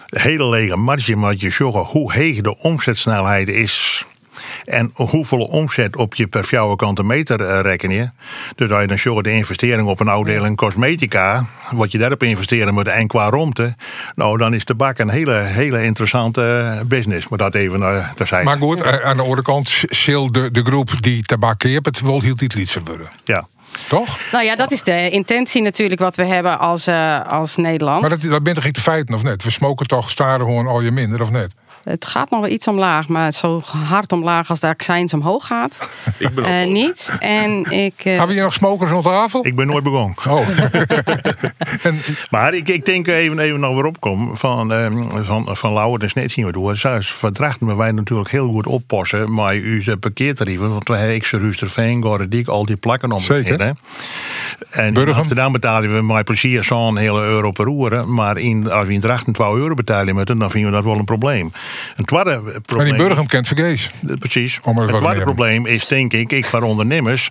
[0.06, 4.04] hele lege marge, maar je joggen hoe heeg de omzetsnelheid is.
[4.66, 8.10] En hoeveel omzet op je per vierkante meter uh, reken je?
[8.54, 12.74] Dus als je dan zorgt de investering op een afdeling cosmetica, wat je daarop investeren
[12.74, 13.74] moet en qua romte,
[14.14, 17.28] nou dan is tabak een hele, hele interessante business.
[17.28, 18.44] Maar dat even uh, terzijde.
[18.44, 22.20] Maar goed, aan de andere kant zal de, de groep die tabak heeft, het wel
[22.20, 23.10] heel iets worden.
[23.24, 23.46] Ja.
[23.88, 24.18] Toch?
[24.32, 28.00] Nou ja, dat is de intentie natuurlijk wat we hebben als, uh, als Nederland.
[28.00, 29.42] Maar dat, dat bent toch de feiten of net?
[29.42, 31.54] We smoken toch staren gewoon al je minder of net?
[31.88, 35.76] Het gaat nog wel iets omlaag, maar zo hard omlaag als de accijns omhoog gaat.
[36.18, 37.16] Ik ben Eh, wel- niet.
[37.18, 37.94] En ik.
[37.96, 39.46] eh, Hebben we hier nog smokers aan tafel?
[39.46, 40.16] Ik ben nooit begonnen.
[40.28, 40.48] Oh.
[42.30, 46.08] Maar ik, ik denk even, even nog weer opkom van, ehm, van, van Lauwert en
[46.08, 46.76] Snet zien we door.
[46.76, 50.70] Zelfs verdrachten we wij natuurlijk heel goed oppassen met onze parkeertarieven.
[50.70, 53.72] Want we hebben Xerusterveen, Gorediek, al die plakken om Zeker.
[54.70, 55.14] En in.
[55.14, 58.08] Amsterdam betalen we met plezier zo'n hele euro per uur.
[58.08, 60.98] Maar in, als we in Drachten 2 euro betalen moeten, dan vinden we dat wel
[60.98, 61.52] een probleem.
[61.96, 62.96] Een tweede probleem...
[62.96, 63.90] die Burgum kent vergees.
[64.18, 64.60] Precies.
[64.62, 67.30] Om er het tweede probleem is denk ik, ik van ondernemers.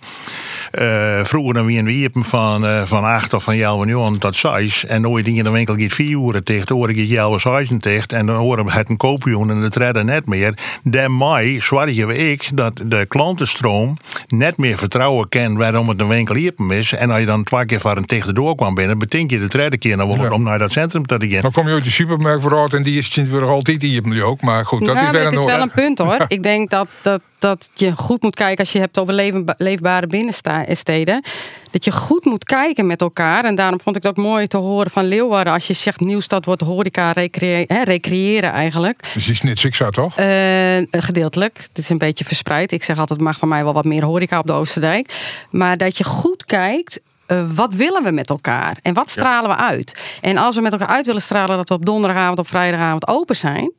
[0.72, 4.36] eh, vroeger dan wie een wiepen van, eh, van 8 of van jou en tot
[4.36, 4.86] 6.
[4.86, 6.68] En nooit in de winkel gaat 4 uur dicht.
[6.68, 8.14] Dan hoor ik jou en 6 dicht.
[8.14, 10.54] En dan horen we het een koopjoen en het redden net meer.
[11.08, 16.36] Mij zwaar we ik dat de klantenstroom net meer vertrouwen kent waarom het een winkel
[16.36, 16.94] hier is.
[16.94, 19.48] En als je dan twee keer van een dichte door kwam binnen, betekent je de
[19.48, 21.42] derde keer dan wel om naar dat centrum te gaan.
[21.42, 24.02] Dan kom je uit de supermarkt vooruit en die is Sint-Wurg altijd hier
[24.36, 24.42] ook.
[24.42, 26.26] Maar goed, dat nou, is een is wel een punt hoor.
[26.28, 29.14] Ik denk dat, dat, dat je goed moet kijken als je hebt over
[29.58, 31.24] leefbare binnensteden.
[31.72, 33.46] Dat je goed moet kijken met elkaar.
[33.46, 35.54] En daarom vond ik het ook mooi te horen van Leeuwarden.
[35.54, 39.12] Als je zegt Nieuwstad wordt horeca recrea- hè, recreëren eigenlijk.
[39.64, 40.16] Ik zou toch?
[40.16, 41.58] Eh, gedeeltelijk.
[41.68, 42.72] Het is een beetje verspreid.
[42.72, 45.14] Ik zeg altijd, mag van mij wel wat meer horeca op de Oosterdijk.
[45.50, 47.00] Maar dat je goed kijkt.
[47.26, 48.78] Eh, wat willen we met elkaar?
[48.82, 50.18] En wat stralen we uit?
[50.22, 53.36] En als we met elkaar uit willen stralen dat we op donderdagavond, op vrijdagavond open
[53.36, 53.74] zijn.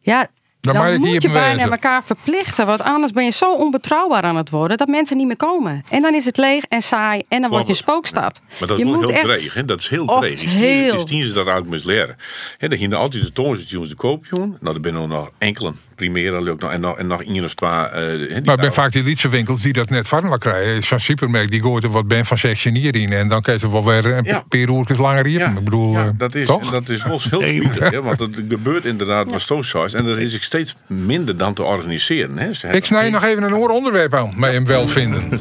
[0.00, 0.26] Ja,
[0.60, 1.70] Dan dan, je moet je bijna wezen.
[1.70, 2.66] elkaar verplichten.
[2.66, 5.82] Want anders ben je zo onbetrouwbaar aan het worden dat mensen niet meer komen.
[5.90, 7.22] En dan is het leeg en saai.
[7.28, 8.40] En dan word je spookstad.
[8.58, 9.54] Maar dat je is wel moet heel echt- dreig.
[9.54, 9.64] Hè?
[9.64, 10.52] Dat is heel Och, dreig.
[10.52, 10.98] Heel.
[10.98, 12.16] stien- Die ze dat uit moest leren.
[12.58, 14.56] Hè, dat je altijd de toonzetjes de koopjoen.
[14.60, 16.70] Nou, er zijn nog enkele primaire ook nog.
[16.70, 17.70] En nog, en nog één of twee.
[17.70, 20.82] eh, die Maar zijn vaak die lietse winkels die dat net van krijgen.
[20.84, 23.12] Zo'n supermarkt die gooit er wat ben van sectioneer in.
[23.12, 24.44] En dan krijg je wel weer een Ja.
[24.48, 25.46] paar uurtjes langer hier.
[25.46, 26.70] ik bedoel, Ja, eh, dat is, toch?
[26.70, 27.90] dat is wel heel spietig.
[27.90, 29.94] hè, Want het gebeurt inderdaad wat zo saai is.
[29.94, 32.38] En er is steeds minder dan te organiseren.
[32.38, 32.54] Hè.
[32.54, 34.32] Ze Ik snij nog even een oor onderwerp aan.
[34.36, 35.40] Met hem wel vinden.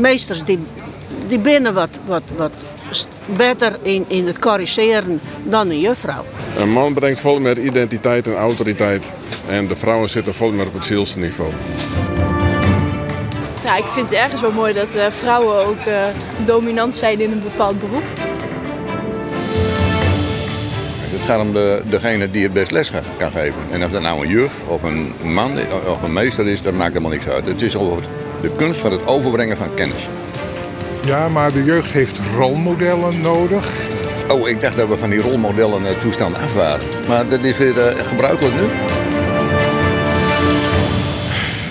[0.00, 0.58] meesters die,
[1.28, 2.64] die binnen wat, wat, wat
[3.24, 6.24] beter in, in het corrigeren dan een juffrouw.
[6.58, 9.12] Een man brengt vol met identiteit en autoriteit.
[9.48, 11.52] En de vrouwen zitten vol meer op het zielsniveau.
[13.64, 16.06] Nou, ik vind het ergens wel mooi dat eh, vrouwen ook eh,
[16.44, 18.35] dominant zijn in een bepaald beroep.
[21.26, 23.60] Het gaat om de, degene die het best les kan geven.
[23.70, 26.88] En of dat nou een juf of een man of een meester is, dat maakt
[26.88, 27.46] helemaal niks uit.
[27.46, 28.02] Het is over
[28.40, 30.08] de kunst van het overbrengen van kennis.
[31.04, 33.88] Ja, maar de jeugd heeft rolmodellen nodig.
[34.28, 36.86] Oh, ik dacht dat we van die rolmodellen eh, toestand af waren.
[37.08, 38.66] Maar dat is weer eh, gebruikelijk nu.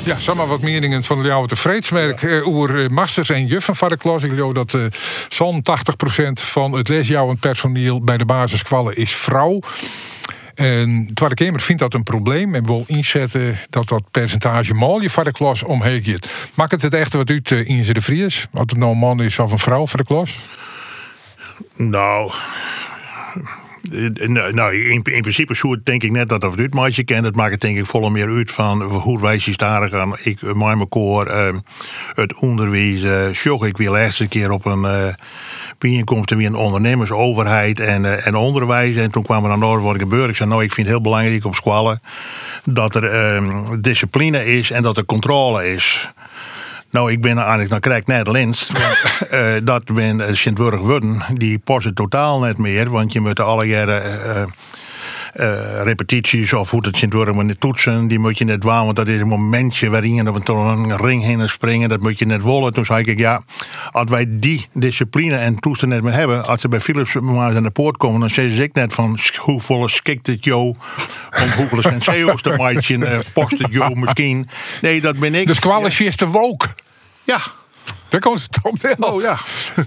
[0.06, 3.76] Ja, zeg maar wat meningen van de oude tevredsmerk eh, over eh, masters en juffen
[3.76, 4.24] van de klas.
[4.24, 4.82] Ik geloof dat eh,
[5.30, 9.60] zo'n 80% van het lesjouwend personeel bij de basiskwallen is vrouw.
[10.56, 15.10] En de Tweede Kamer vindt dat een probleem en wil inzetten dat dat percentage malje
[15.10, 16.28] van de klas omheen gaat.
[16.54, 18.48] Maakt het het echt wat uit in de Vries?
[18.54, 20.40] Of het nou een man is of een vrouw voor de klas?
[21.74, 22.32] Nou.
[23.92, 27.26] Eh, Nou, in, in principe denk ik net dat of het uitmaatje kent.
[27.26, 30.14] Het maakt het denk ik volle meer uit van hoe wij zien daar gaan.
[30.24, 31.56] Ik, met mijn koor, eh,
[32.14, 35.14] het onderwijs, eh zocht ik weer de laatste keer op een eh
[35.78, 38.96] bijeenkomst weer een ondernemersoverheid en, eh, en onderwijs.
[38.96, 40.30] En toen kwam aan de orde wat gebeurde.
[40.30, 42.02] Ik zei, nou, ik vind het heel belangrijk op scholen
[42.64, 43.44] dat er eh,
[43.80, 46.10] discipline is en dat er controle is.
[46.90, 48.72] Nou, ik ben eigenlijk, dan krijg ik net linst.
[48.72, 48.96] want,
[49.58, 51.22] eh, dat ben Sint-Wurg Wudden.
[51.34, 52.90] Die past het totaal net meer.
[52.90, 54.48] Want je moet alle jaren eh, eh,
[55.84, 58.08] repetities of hoe het Sint-Wurg moet niet toetsen.
[58.08, 58.86] Die moet je net waan.
[58.86, 61.90] Want dat is een momentje waarin je op een, ring heen springen.
[61.90, 62.74] Dat moet je net wollen.
[62.74, 63.42] Toen zei ik, ja,
[63.92, 66.46] als wij die discipline en toestand net meer hebben.
[66.46, 68.20] Als ze bij Philips maar aan de poort komen.
[68.20, 70.62] Dan zeggen ze ik net van hoe volle skikt het jou.
[71.42, 73.02] Om hoeveel senseo's te maken.
[73.02, 74.46] Uh, post het jou misschien.
[74.82, 75.48] Nee, dat ben ik.
[75.48, 76.68] Dus kwalificeer is te woke.
[77.24, 77.40] Ja.
[78.10, 78.96] Daar komt het op neer.
[79.00, 79.38] Oh ja.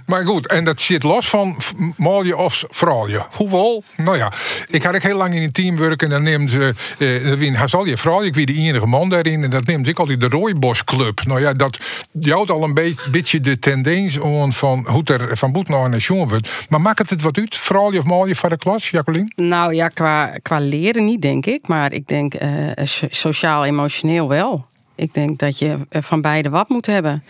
[0.06, 1.56] Maar goed, en dat zit los van
[1.96, 3.26] malje of vrouwje.
[3.30, 3.84] Hoeveel?
[3.96, 4.32] Nou ja,
[4.68, 6.06] ik had ook heel lang in een team werken.
[6.06, 8.22] En dan neemt ze, uh, Wien Hazalje vrouw.
[8.22, 9.44] Ik wie de enige man daarin.
[9.44, 11.26] En dat neemt ik altijd de Rooibos Club.
[11.26, 11.78] Nou ja, dat
[12.12, 15.96] jouwt al een beetje, beetje de tendens aan van hoe er van boet naar een
[15.98, 16.66] jongen wordt.
[16.68, 17.56] Maar maakt het het wat uit?
[17.56, 19.32] Vrouwje of malje van de klas, Jacqueline?
[19.36, 21.68] Nou ja, qua, qua leren niet, denk ik.
[21.68, 22.70] Maar ik denk uh,
[23.10, 24.66] sociaal-emotioneel wel.
[24.98, 27.22] Ik denk dat je van beide wat moet hebben.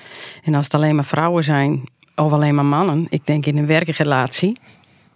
[0.44, 1.84] En als het alleen maar vrouwen zijn
[2.16, 4.56] of alleen maar mannen, ik denk in een werkrelatie,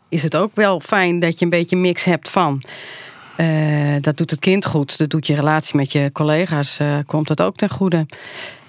[0.09, 2.63] is het ook wel fijn dat je een beetje mix hebt van.
[3.37, 7.29] Uh, dat doet het kind goed, dat doet je relatie met je collega's, uh, komt
[7.29, 8.07] dat ook ten goede.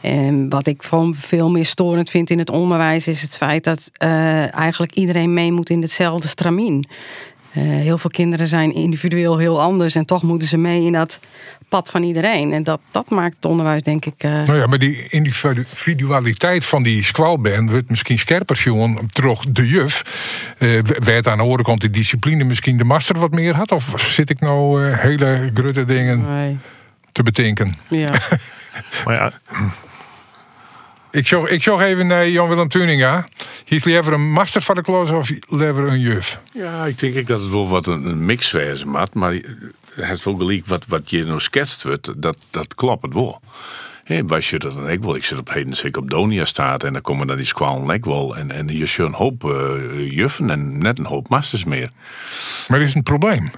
[0.02, 3.92] En wat ik veel meer storend vind in het onderwijs is het feit dat
[4.52, 6.88] eigenlijk iedereen mee moet in hetzelfde stramien.
[7.54, 9.96] eh, heel veel kinderen zijn individueel heel anders.
[9.96, 11.20] En toch moeten ze mee in dat
[11.74, 12.54] pad van iedereen.
[12.54, 14.14] En dat, dat maakt het onderwijs, denk ik.
[14.18, 19.68] eh, Nou ja, maar die individualiteit van die squalband wordt misschien scherper, jongen, terug de
[19.68, 20.04] juf.
[20.58, 23.72] Eh werd aan de andere kant die discipline misschien de master wat meer had?
[23.72, 26.22] Of zit ik nou eh, hele grutte dingen
[27.12, 27.76] te bedenken?
[27.90, 28.12] Ja.
[29.06, 29.32] maar ja.
[31.12, 33.28] Ik zag, ik zag even naar Jan-Willem Tuninga.
[33.66, 36.40] Is liever een master van de klas of liever een juf?
[36.54, 39.14] Ja, ik denk ik dat het wel wat een, mix wezen maat.
[39.14, 39.42] Maar
[39.96, 43.42] het wel gelijk wat, wat je nou schetst wordt, dat, dat klopt het wel.
[44.04, 45.16] Hey, wij zitten dan ik wel.
[45.16, 48.06] Ik zit op heden zeker op Donia staat en dan komen dan die squalen ik
[48.06, 48.38] wel.
[48.38, 51.92] En, en je ziet een hoop eh, juffen en net een hoop masters meer.
[52.68, 53.52] Maar is het een probleem?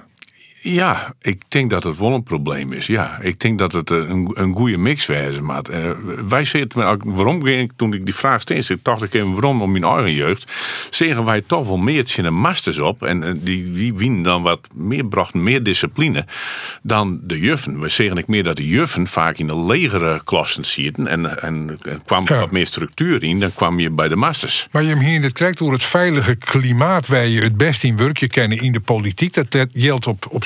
[0.68, 2.86] Ja, ik denk dat het wel een probleem is.
[2.86, 5.08] Ja, ik denk dat het eh, een, een goede mix
[5.40, 5.70] maat.
[5.70, 5.90] Uh,
[6.28, 9.72] wij zitten, waarom ging toen ik die vraag steeds, ik dacht ik even waarom om
[9.72, 10.52] mijn eigen jeugd,
[10.90, 14.60] zeggen wij toch wel meer een masters op en uh, die, die winnen dan wat
[14.74, 16.26] meer brachten meer discipline
[16.82, 17.80] dan de juffen.
[17.80, 21.78] We zeggen ik meer dat de juffen vaak in de legere klassen zitten en, en,
[21.82, 22.38] en kwam ja.
[22.38, 24.68] wat meer structuur in, dan kwam je bij de masters.
[24.70, 27.96] Maar je hem hier het krijgt door het veilige klimaat waar je het best in
[27.96, 30.44] werkje kennen in de politiek, dat, geldt op, op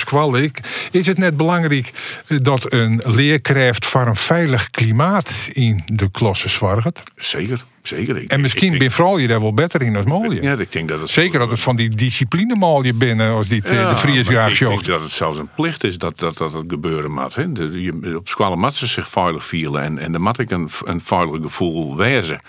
[0.91, 1.93] is het net belangrijk
[2.27, 7.03] dat een leerkracht voor een veilig klimaat in de klasse zorgt?
[7.15, 7.65] Zeker.
[7.83, 8.17] Zeker.
[8.17, 10.43] Ik, en misschien ben vooral je daar wel beter in als Molje.
[10.43, 13.63] Ja, ik denk dat het Zeker dat het van die discipline Molje binnen als die
[13.65, 16.53] ja, de Fries graag Ik denk dat het zelfs een plicht is dat dat, dat
[16.53, 17.35] het gebeuren moet.
[17.35, 17.53] Hè.
[17.53, 20.69] De, je, op school mat ze zich veilig vielen en, en dan moet ik een,
[20.85, 22.41] een veilig gevoel wezen.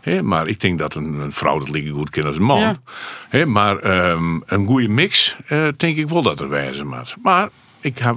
[0.00, 2.60] He, maar ik denk dat een, een vrouw dat liggen goed kan als een man.
[2.60, 2.80] Ja.
[3.28, 7.16] He, maar um, een goede mix, uh, denk ik wel dat er wezen moet.
[7.22, 7.48] Maar
[7.80, 8.16] ik heb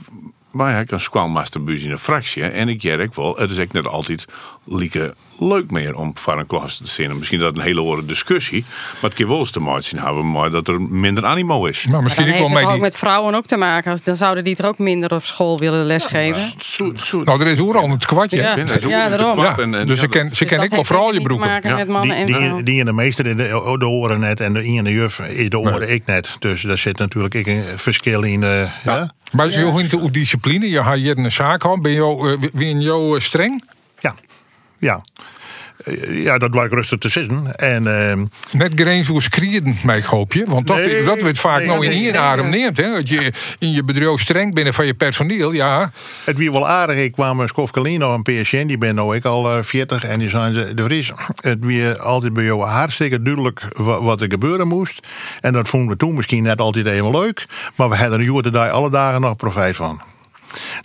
[0.52, 2.44] wij hebben een squalmasterbus in een fractie.
[2.44, 4.26] En ik jerk wel, het is echt net altijd
[4.66, 6.14] lieke leuk meer om
[6.48, 7.18] klas te zien.
[7.18, 8.66] Misschien dat een hele horen discussie.
[9.02, 11.86] Maar het kan wel eens te maken zien hebben, maar dat er minder animo is.
[11.90, 12.76] Maar misschien maar heeft mee het die...
[12.76, 13.98] ook met vrouwen ook te maken.
[14.04, 16.42] Dan zouden die er ook minder op school willen lesgeven.
[16.42, 17.24] Ja, zo, zo.
[17.24, 18.38] Nou, er is al een kwartje.
[18.38, 18.56] Ja,
[18.90, 19.36] Ja, is het daarom.
[19.36, 21.48] kwart en- en dus ze ken, ze ken dat ik wel vooral je niet broeken.
[21.48, 24.54] maken met mannen en Die, die in de meester, in de, de oren net en
[24.54, 26.36] de in de juf, in de oren ik net.
[26.40, 28.44] Dus daar zit natuurlijk ik een verschil in.
[28.44, 29.12] eh, ja.
[29.32, 32.82] Maar zo in de discipline, je had hier een zaak gehad, ben je uh, ben
[32.82, 33.64] je streng?
[34.84, 34.92] Ja.
[34.92, 35.04] Ja.
[35.84, 37.56] Eh, Ja, dat ik rustig te zitten.
[37.56, 40.44] En ehm, Net geen zoals krieden, mij hoop je.
[40.48, 42.78] Want dat, Nee, dat wordt vaak nee, nou in hier adem neemt.
[42.78, 42.92] Hè?
[42.94, 45.92] Dat je in je bedrijf streng binnen van je personeel, ja.
[46.24, 46.98] het wie wel aardig.
[46.98, 50.30] Ik kwam een Skofkalino, een PSN, die ben nou ik al eh, 40 en die
[50.30, 51.12] zijn ze de Vries.
[51.42, 55.08] Het wie altijd bij jou hartstikke duidelijk wa- wat er gebeuren moest.
[55.42, 57.46] En dat vonden we toen misschien net altijd even leuk.
[57.76, 60.02] Maar we hadden er joer daar alle dagen nog profijt van.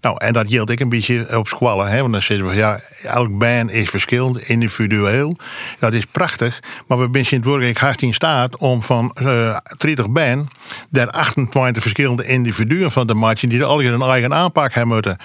[0.00, 1.88] Nou, en dat geldt ik een beetje op squallen.
[1.88, 2.00] Hè?
[2.00, 5.36] Want dan zitten we van ja, elk band is verschillend, individueel.
[5.78, 6.62] Dat is prachtig.
[6.86, 10.48] Maar we zijn werkelijk hard in staat om van eh 30 band
[10.90, 15.16] daar 28 verschillende individuen van te maken die er alle een eigen aanpak hebben moeten.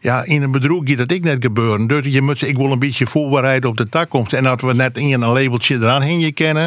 [0.00, 1.86] Ja, in een bedroeg gaat dat ik net gebeuren.
[1.86, 4.32] Dus je moet ik wil een beetje voorbereiden op de toekomst.
[4.32, 6.64] En dat we net in een labeltje eraan heen kennen.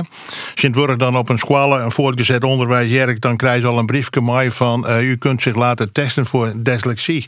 [0.52, 3.68] Als je het wordt dan op een squallen, een voortgezet onderwijs, Jerk, dan krijg je
[3.68, 7.28] al een briefje mee van eh, u kunt zich laten testen voor dyslexie.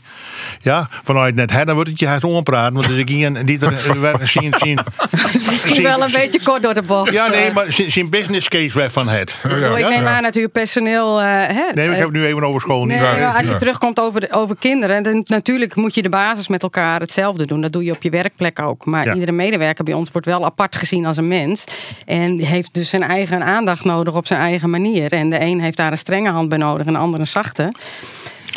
[0.60, 2.74] Ja, vanuit net hè, dan wordt het je hard ompraten.
[2.74, 4.78] Want als ik hier die er werd zien, zien,
[5.50, 7.12] Misschien zien- wel een beetje kort door de bocht.
[7.12, 7.54] Ja, nee, eh.
[7.54, 9.38] maar zijn business case weg van het.
[9.44, 11.20] Ik bedoel, ik neem aan dat u personeel.
[11.22, 12.84] eh, hè, Nee, ik heb het nu even over school.
[12.84, 13.06] Nee, niet.
[13.36, 17.00] als je terugkomt over, de- over kinderen, dan natuurlijk moet je de basis met elkaar
[17.00, 17.60] hetzelfde doen.
[17.60, 18.84] Dat doe je op je werkplek ook.
[18.84, 19.14] Maar Ja.
[19.14, 21.64] iedere medewerker bij ons wordt wel apart gezien als een mens.
[22.06, 25.12] En die heeft dus zijn eigen aandacht nodig op zijn eigen manier.
[25.12, 27.72] En de een heeft daar een strenge hand bij nodig en de ander een zachte.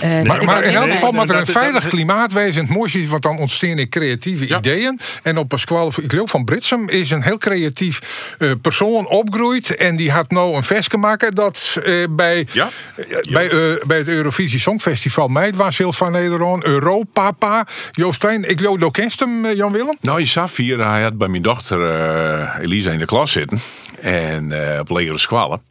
[0.02, 2.62] Eh, Maar, maar in elk geval moet er een veilig klimaat wezen.
[2.62, 5.00] Het mooiste is, want dan ontstaan er creatieve ideeën.
[5.24, 8.00] En op Pasquale, ik geloof van Britsum, is een heel creatief
[8.40, 9.76] eh, persoon opgroeid.
[9.76, 12.70] En die had nou een versje maken dat eh, bij, Ja?
[13.30, 16.64] bij, eh, bij het Eurovisie Songfestival Meid was heel van Nederland.
[16.64, 17.68] Europapa.
[17.92, 19.98] Joost Klein, ik geloof ook kent hem, Jan Willem.
[20.02, 21.80] Nou, je zag hier, hij had bij mijn dochter
[22.62, 23.60] Elisa in de klas zitten.
[24.02, 25.62] En eh, op legere squallen.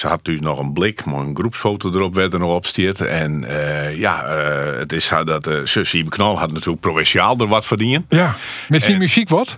[0.00, 3.00] Ze had dus nog een blik, maar een groepsfoto erop werd er nog opstiert.
[3.00, 7.36] En eh, ja, eh, het is zo dat uh, zus Iebe Knal had natuurlijk provinciaal
[7.38, 8.06] er wat verdienen.
[8.08, 8.36] Ja,
[8.68, 9.56] met zijn En- muziek wat?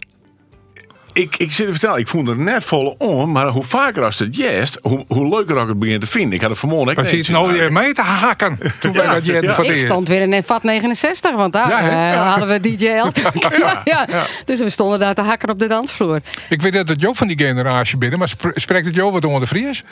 [1.12, 4.18] Ik, ik zit te vertellen, ik vond er net volle on, maar hoe vaker als
[4.18, 6.32] het jest, hoe, hoe leuker ik het begin te vinden.
[6.32, 8.59] Ik had het vanmorgen ineens zit nou weer mee te hakken.
[8.80, 11.78] Toen wij dat je voor Ik de stond weer in vat 69, want daar Ja,
[11.80, 12.24] eh, Ja.
[12.28, 13.32] hadden we DJ Elton.
[13.59, 14.07] Ja, Ja.
[14.45, 16.20] Dus we stonden daar te hakken op de dansvloer.
[16.49, 19.24] Ik weet dat het Jo van die generatie binnen, maar spre- spreekt het Jo wat
[19.24, 19.84] onder de Fries?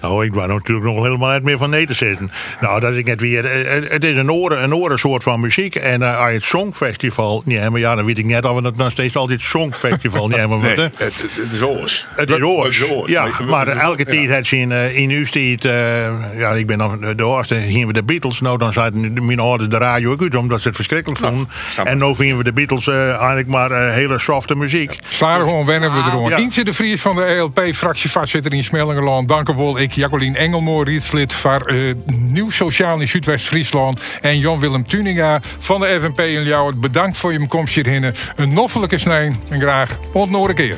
[0.00, 2.30] Nou, ik wou natuurlijk nog helemaal niet meer van nee te zitten.
[2.60, 3.44] Nou, dat is net weer.
[3.44, 5.74] eh, Het is een oren, een oren soort van muziek.
[5.74, 7.42] En eh, als je het Songfestival.
[7.44, 10.36] Nee, maar ja, dan weet ik net of we het nog steeds altijd Songfestival niet
[10.36, 10.58] hebben.
[10.60, 12.06] Nee, het, het is oors.
[12.16, 12.78] Het is oors.
[12.78, 13.10] Het is oors.
[13.10, 16.78] Ja, Maar- elke tijd had ze in, eh, in uw tijd, eh, ja, ik ben
[16.78, 18.40] dan de oudste, gingen we de Beatles.
[18.40, 21.48] Nou, dan zeiden mijn ouders de radio ook uit, omdat ze het verschrikkelijk vonden.
[21.84, 24.98] en nu vinden we de Beatles eh, eigenlijk maar eh, hele softe muziek.
[25.08, 26.28] Zwaar gewoon wennen we erom.
[26.28, 26.38] Ja.
[26.38, 29.28] Ientje de Vries van de ELP-fractievoorzitter in Smellingerland.
[29.28, 29.78] Dank u wel.
[29.88, 31.76] Ik, Jacqueline Engelmoor, rietslid van eh,
[32.06, 34.00] Nieuw Sociaal in Zuidwest-Friesland.
[34.20, 36.80] En Jan-Willem Tuninga van de FNP in Ljouwert.
[36.80, 38.14] Bedankt voor je komst hierheen.
[38.36, 40.76] Een noffelijke snij en graag een keer.